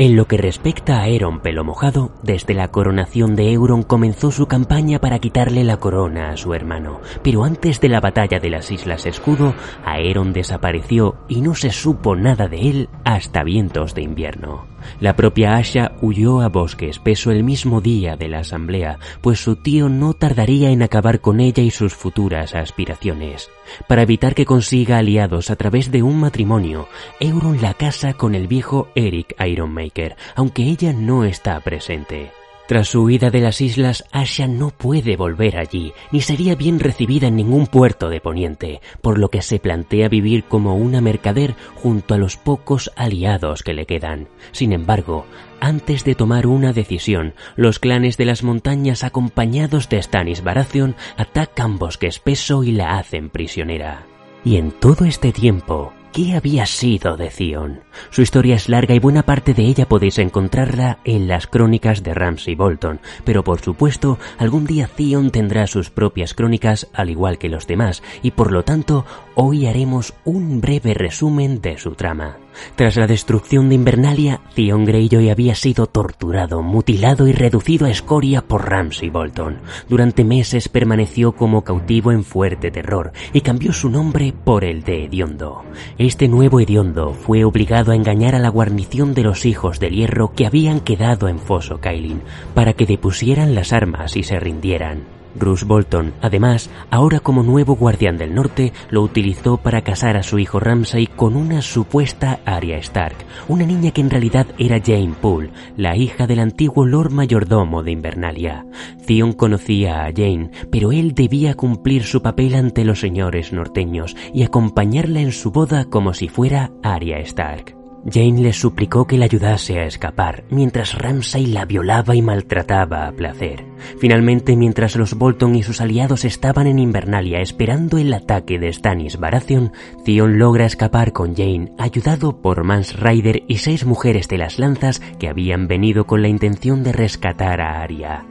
En 0.01 0.17
lo 0.17 0.25
que 0.25 0.39
respecta 0.39 0.97
a 0.97 1.03
Aeron 1.03 1.41
Pelo 1.41 1.63
Mojado, 1.63 2.11
desde 2.23 2.55
la 2.55 2.69
coronación 2.69 3.37
de 3.37 3.53
Euron 3.53 3.83
comenzó 3.83 4.31
su 4.31 4.47
campaña 4.47 4.99
para 4.99 5.19
quitarle 5.19 5.63
la 5.63 5.77
corona 5.77 6.31
a 6.31 6.39
su 6.39 6.55
hermano, 6.55 7.03
pero 7.23 7.45
antes 7.45 7.83
de 7.83 7.91
la 7.91 8.01
batalla 8.01 8.41
de 8.41 8.49
las 8.49 8.71
Islas 8.71 9.05
Escudo, 9.05 9.53
Aeron 9.85 10.33
desapareció 10.33 11.17
y 11.29 11.43
no 11.43 11.55
se 11.55 11.69
supo 11.69 12.17
nada 12.17 12.49
de 12.49 12.71
él 12.71 12.89
hasta 13.05 13.45
vientos 13.45 13.95
de 13.95 14.01
invierno. 14.01 14.70
La 15.01 15.17
propia 15.17 15.57
Asha 15.57 15.93
huyó 16.01 16.41
a 16.41 16.49
Bosque 16.49 16.89
Espeso 16.89 17.31
el 17.31 17.45
mismo 17.45 17.81
día 17.81 18.17
de 18.17 18.29
la 18.29 18.41
asamblea, 18.41 18.99
pues 19.21 19.41
su 19.41 19.57
tío 19.57 19.89
no 19.89 20.15
tardaría 20.15 20.71
en 20.71 20.83
acabar 20.83 21.21
con 21.21 21.41
ella 21.41 21.63
y 21.63 21.71
sus 21.71 21.95
futuras 21.95 22.55
aspiraciones. 22.55 23.51
Para 23.87 24.03
evitar 24.03 24.35
que 24.35 24.47
consiga 24.47 24.99
aliados 24.99 25.51
a 25.51 25.57
través 25.57 25.91
de 25.91 26.03
un 26.03 26.19
matrimonio, 26.19 26.89
Euron 27.21 27.61
la 27.61 27.75
casa 27.75 28.15
con 28.15 28.35
el 28.35 28.49
viejo 28.49 28.89
Eric 28.95 29.35
Ironmaker, 29.41 30.17
aunque 30.35 30.65
ella 30.65 30.93
no 30.93 31.25
está 31.25 31.61
presente. 31.61 32.40
Tras 32.71 32.87
su 32.87 33.03
huida 33.03 33.31
de 33.31 33.41
las 33.41 33.61
islas, 33.61 34.05
Asha 34.13 34.47
no 34.47 34.71
puede 34.71 35.17
volver 35.17 35.59
allí, 35.59 35.93
ni 36.13 36.21
sería 36.21 36.55
bien 36.55 36.79
recibida 36.79 37.27
en 37.27 37.35
ningún 37.35 37.67
puerto 37.67 38.09
de 38.09 38.21
Poniente, 38.21 38.81
por 39.03 39.19
lo 39.19 39.29
que 39.29 39.43
se 39.43 39.59
plantea 39.59 40.09
vivir 40.09 40.45
como 40.45 40.77
una 40.77 41.01
mercader 41.01 41.57
junto 41.75 42.15
a 42.15 42.17
los 42.17 42.37
pocos 42.37 42.93
aliados 42.95 43.65
que 43.65 43.75
le 43.75 43.87
quedan. 43.87 44.29
Sin 44.53 44.73
embargo, 44.73 45.27
antes 45.59 46.05
de 46.05 46.15
tomar 46.15 46.47
una 46.47 46.73
decisión, 46.73 47.35
los 47.57 47.81
clanes 47.81 48.17
de 48.17 48.27
las 48.27 48.45
montañas 48.45 49.03
acompañados 49.03 49.89
de 49.89 50.01
Stannis 50.01 50.45
Baratheon 50.45 50.95
atacan 51.17 51.77
Bosque 51.77 52.07
Espeso 52.07 52.63
y 52.63 52.71
la 52.71 52.99
hacen 52.99 53.31
prisionera. 53.31 54.07
Y 54.45 54.59
en 54.59 54.71
todo 54.71 55.07
este 55.07 55.33
tiempo, 55.33 55.93
¿Qué 56.13 56.35
había 56.35 56.67
sido 56.67 57.17
de 57.17 57.29
Theon? 57.29 57.83
Su 58.11 58.23
historia 58.23 58.57
es 58.57 58.69
larga 58.69 58.95
y 58.95 58.99
buena 58.99 59.23
parte 59.23 59.55
de 59.55 59.63
ella 59.63 59.89
podéis 59.89 60.19
encontrarla 60.19 60.99
en 61.05 61.29
las 61.29 61.47
crónicas 61.47 62.03
de 62.03 62.15
Ramsay 62.15 62.55
Bolton, 62.55 63.01
pero 63.25 63.45
por 63.45 63.61
supuesto 63.61 64.19
algún 64.39 64.67
día 64.67 64.89
Theon 64.89 65.31
tendrá 65.31 65.67
sus 65.67 65.91
propias 65.91 66.35
crónicas 66.35 66.89
al 66.93 67.11
igual 67.11 67.39
que 67.39 67.49
los 67.49 67.67
demás 67.67 68.03
y 68.23 68.33
por 68.33 68.53
lo 68.53 68.65
tanto 68.65 69.05
hoy 69.35 69.67
haremos 69.67 70.15
un 70.25 70.61
breve 70.61 70.95
resumen 70.95 71.61
de 71.61 71.79
su 71.79 71.93
trama. 71.93 72.37
Tras 72.77 72.97
la 72.97 73.07
destrucción 73.07 73.69
de 73.69 73.77
Invernalia, 73.77 74.41
Theon 74.55 74.85
Greyjoy 74.85 75.31
había 75.31 75.55
sido 75.55 75.87
torturado, 75.87 76.63
mutilado 76.63 77.27
y 77.27 77.33
reducido 77.33 77.87
a 77.87 77.91
escoria 77.91 78.43
por 78.43 78.69
Ramsay 78.69 79.09
Bolton. 79.09 79.59
Durante 79.89 80.25
meses 80.25 80.69
permaneció 80.69 81.33
como 81.33 81.63
cautivo 81.63 82.13
en 82.13 82.25
fuerte 82.25 82.71
terror 82.71 83.13
y 83.33 83.41
cambió 83.41 83.73
su 83.73 83.89
nombre 83.89 84.35
por 84.45 84.65
el 84.65 84.83
de 84.83 85.05
Hediondo. 85.05 85.65
Este 85.97 86.29
nuevo 86.29 86.61
hediondo 86.61 87.15
fue 87.15 87.45
obligado 87.45 87.80
a 87.89 87.95
engañar 87.95 88.35
a 88.35 88.39
la 88.39 88.49
guarnición 88.49 89.15
de 89.15 89.23
los 89.23 89.47
hijos 89.47 89.81
del 89.81 89.95
hierro 89.95 90.33
que 90.33 90.47
habían 90.47 90.81
quedado 90.81 91.29
en 91.29 91.39
Foso 91.39 91.81
Kailin 91.81 92.23
para 92.55 92.75
que 92.75 92.87
depusieran 92.87 93.55
las 93.55 93.73
armas 93.73 94.17
y 94.17 94.23
se 94.23 94.39
rindieran. 94.39 95.20
Bruce 95.35 95.65
Bolton, 95.65 96.13
además, 96.21 96.71
ahora 96.91 97.21
como 97.21 97.43
nuevo 97.43 97.77
guardián 97.77 98.19
del 98.19 98.35
norte, 98.35 98.73
lo 98.91 99.03
utilizó 99.03 99.57
para 99.57 99.83
casar 99.83 100.17
a 100.17 100.23
su 100.23 100.39
hijo 100.39 100.61
Ramsay 100.61 101.07
con 101.07 101.37
una 101.37 101.63
supuesta 101.63 102.41
Arya 102.45 102.79
Stark, 102.79 103.17
una 103.49 103.67
niña 103.67 103.91
que 103.91 104.01
en 104.01 104.11
realidad 104.11 104.47
era 104.59 104.81
Jane 104.85 105.15
Poole, 105.21 105.51
la 105.77 105.97
hija 105.97 106.27
del 106.27 106.41
antiguo 106.41 106.87
Lord 106.87 107.13
Mayordomo 107.13 107.83
de 107.83 107.93
Invernalia. 107.93 108.67
Theon 109.07 109.33
conocía 109.33 110.05
a 110.05 110.13
Jane, 110.13 110.51
pero 110.71 110.93
él 110.93 111.15
debía 111.15 111.55
cumplir 111.55 112.05
su 112.05 112.23
papel 112.23 112.55
ante 112.55 112.85
los 112.85 113.01
señores 113.01 113.53
norteños 113.53 114.17
y 114.35 114.43
acompañarla 114.43 115.21
en 115.21 115.33
su 115.33 115.51
boda 115.51 115.85
como 115.87 116.15
si 116.15 116.29
fuera 116.29 116.71
Arya 116.83 117.19
Stark. 117.19 117.80
Jane 118.05 118.41
le 118.41 118.53
suplicó 118.53 119.07
que 119.07 119.19
le 119.19 119.25
ayudase 119.25 119.79
a 119.79 119.85
escapar, 119.85 120.45
mientras 120.51 120.97
Ramsay 120.97 121.47
la 121.47 121.67
violaba 121.67 122.15
y 122.15 122.23
maltrataba 122.23 123.07
a 123.07 123.13
placer. 123.13 123.65
Finalmente, 123.99 124.57
mientras 124.57 124.97
los 124.97 125.15
Bolton 125.15 125.55
y 125.55 125.63
sus 125.63 125.81
aliados 125.81 126.25
estaban 126.25 126.67
en 126.67 126.79
Invernalia 126.79 127.41
esperando 127.41 127.99
el 127.99 128.13
ataque 128.15 128.59
de 128.59 128.73
Stannis 128.73 129.19
Baratheon, 129.19 129.73
Theon 130.05 130.39
logra 130.39 130.65
escapar 130.65 131.13
con 131.13 131.37
Jane, 131.37 131.73
ayudado 131.79 132.41
por 132.41 132.65
Mans 132.65 132.99
Rider 132.99 133.43
y 133.49 133.59
seis 133.59 133.85
mujeres 133.85 134.29
de 134.29 134.39
las 134.39 134.59
lanzas 134.59 135.01
que 135.19 135.29
habían 135.29 135.69
venido 135.69 136.07
con 136.07 136.23
la 136.23 136.29
intención 136.29 136.83
de 136.83 136.93
rescatar 136.93 137.61
a 137.61 137.83
Arya. 137.83 138.25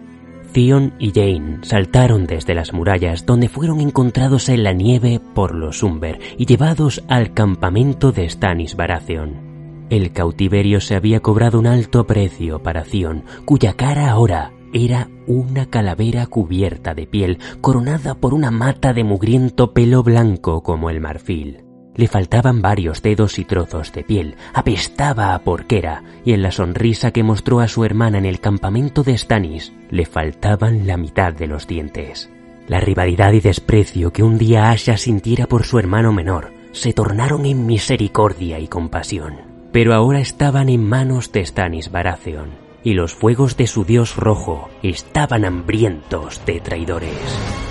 Theon 0.52 0.94
y 0.98 1.12
Jane 1.12 1.60
saltaron 1.62 2.26
desde 2.26 2.56
las 2.56 2.74
murallas 2.74 3.28
donde 3.28 3.50
fueron 3.50 3.82
encontrados 3.82 4.50
en 4.50 4.64
la 4.64 4.74
nieve 4.74 5.22
por 5.36 5.54
los 5.54 5.84
Umber 5.84 6.20
y 6.38 6.48
llevados 6.48 7.04
al 7.08 7.36
campamento 7.36 8.12
de 8.12 8.28
Stannis 8.28 8.76
Baratheon. 8.76 9.49
El 9.90 10.12
cautiverio 10.12 10.82
se 10.82 10.96
había 10.96 11.20
cobrado 11.20 11.58
un 11.58 11.66
alto 11.66 12.06
precio 12.06 12.62
para 12.62 12.84
Zion, 12.84 13.24
cuya 13.46 13.74
cara 13.74 14.12
ahora 14.12 14.52
era 14.72 15.10
una 15.26 15.66
calavera 15.66 16.28
cubierta 16.28 16.94
de 16.94 17.08
piel, 17.08 17.40
coronada 17.60 18.14
por 18.14 18.36
una 18.36 18.52
mata 18.52 18.94
de 18.94 19.04
mugriento 19.04 19.74
pelo 19.74 20.04
blanco 20.04 20.62
como 20.62 20.92
el 20.92 21.02
marfil. 21.02 21.64
Le 21.96 22.08
faltaban 22.08 22.62
varios 22.62 23.02
dedos 23.02 23.40
y 23.40 23.46
trozos 23.46 23.92
de 23.92 24.04
piel, 24.04 24.36
apestaba 24.54 25.34
a 25.34 25.40
porquera, 25.40 26.04
y 26.24 26.34
en 26.34 26.44
la 26.44 26.52
sonrisa 26.52 27.10
que 27.10 27.24
mostró 27.24 27.60
a 27.60 27.68
su 27.68 27.84
hermana 27.84 28.20
en 28.20 28.26
el 28.26 28.40
campamento 28.40 29.02
de 29.02 29.18
Stannis, 29.18 29.74
le 29.90 30.06
faltaban 30.06 30.86
la 30.86 30.98
mitad 30.98 31.34
de 31.34 31.48
los 31.48 31.66
dientes. 31.66 32.30
La 32.68 32.80
rivalidad 32.80 33.34
y 33.34 33.40
desprecio 33.40 34.14
que 34.14 34.22
un 34.22 34.38
día 34.38 34.70
Asha 34.70 34.98
sintiera 34.98 35.48
por 35.48 35.66
su 35.66 35.80
hermano 35.80 36.14
menor 36.14 36.54
se 36.74 36.94
tornaron 36.94 37.48
en 37.48 37.66
misericordia 37.66 38.60
y 38.60 38.68
compasión 38.68 39.49
pero 39.72 39.94
ahora 39.94 40.20
estaban 40.20 40.70
en 40.70 40.84
manos 40.84 41.32
de 41.32 41.46
Stannis 41.46 41.92
Baratheon, 41.92 42.50
y 42.84 42.94
los 42.94 43.14
fuegos 43.14 43.58
de 43.58 43.68
su 43.68 43.84
dios 43.84 44.16
rojo 44.16 44.70
estaban 44.84 45.46
hambrientos 45.46 46.42
de 46.46 46.60
traidores. 46.60 47.69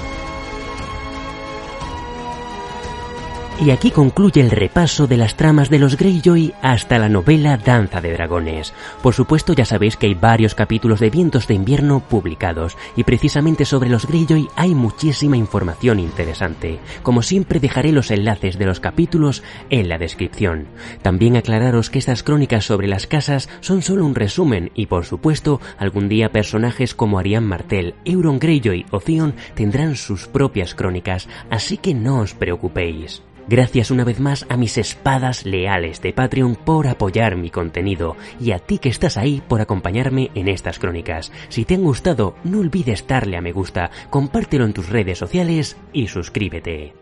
Y 3.61 3.73
aquí 3.73 3.90
concluye 3.90 4.40
el 4.40 4.53
repaso 4.53 5.09
de 5.09 5.16
las 5.16 5.35
tramas 5.35 5.68
de 5.68 5.81
los 5.81 5.97
Greyjoy 5.97 6.55
hasta 6.62 6.97
la 6.97 7.09
novela 7.09 7.57
Danza 7.57 8.01
de 8.01 8.12
Dragones. 8.12 8.73
Por 9.03 9.14
supuesto 9.14 9.53
ya 9.53 9.64
sabéis 9.64 9.97
que 9.97 10.07
hay 10.07 10.14
varios 10.14 10.55
capítulos 10.55 11.01
de 11.01 11.11
Vientos 11.11 11.49
de 11.49 11.55
Invierno 11.55 11.99
publicados 11.99 12.79
y 12.94 13.03
precisamente 13.03 13.64
sobre 13.64 13.90
los 13.90 14.07
Greyjoy 14.07 14.49
hay 14.55 14.77
muchísima 14.77 15.37
información 15.37 15.99
interesante. 15.99 16.79
Como 17.03 17.23
siempre 17.23 17.59
dejaré 17.59 17.90
los 17.90 18.12
enlaces 18.12 18.59
de 18.59 18.66
los 18.66 18.79
capítulos 18.79 19.42
en 19.71 19.88
la 19.88 19.99
descripción. 19.99 20.68
También 21.03 21.37
aclararos 21.37 21.90
que 21.90 21.99
estas 21.99 22.23
crónicas 22.23 22.64
sobre 22.64 22.87
las 22.87 23.09
casas 23.09 23.49
son 23.59 23.83
solo 23.83 24.07
un 24.07 24.14
resumen 24.14 24.71
y 24.77 24.87
por 24.87 25.05
supuesto 25.05 25.61
algún 25.79 26.09
día 26.09 26.31
personajes 26.31 26.94
como 26.94 27.18
Ariane 27.18 27.49
Martel, 27.49 27.97
Euron 28.05 28.38
Greyjoy 28.38 28.87
o 28.92 29.01
Theon 29.01 29.35
tendrán 29.57 29.97
sus 29.97 30.29
propias 30.29 30.77
crónicas, 30.77 31.29
así 31.51 31.77
que 31.77 31.92
no 31.92 32.21
os 32.21 32.35
preocupéis. 32.35 33.23
Gracias 33.49 33.91
una 33.91 34.05
vez 34.05 34.21
más 34.21 34.45
a 34.51 34.59
mis 34.59 34.77
espadas 34.77 35.47
leales 35.47 36.03
de 36.03 36.13
Patreon 36.13 36.55
por 36.55 36.87
apoyar 36.87 37.37
mi 37.37 37.49
contenido 37.49 38.15
y 38.39 38.53
a 38.53 38.59
ti 38.59 38.79
que 38.79 38.91
estás 38.91 39.17
ahí 39.17 39.43
por 39.49 39.63
acompañarme 39.63 40.31
en 40.35 40.49
estas 40.49 40.79
crónicas. 40.79 41.33
Si 41.49 41.65
te 41.65 41.75
han 41.75 41.83
gustado, 41.83 42.35
no 42.45 42.59
olvides 42.61 43.07
darle 43.07 43.39
a 43.39 43.41
me 43.41 43.53
gusta, 43.53 43.91
compártelo 44.11 44.67
en 44.67 44.75
tus 44.75 44.91
redes 44.91 45.17
sociales 45.17 45.79
y 45.95 46.09
suscríbete. 46.09 46.98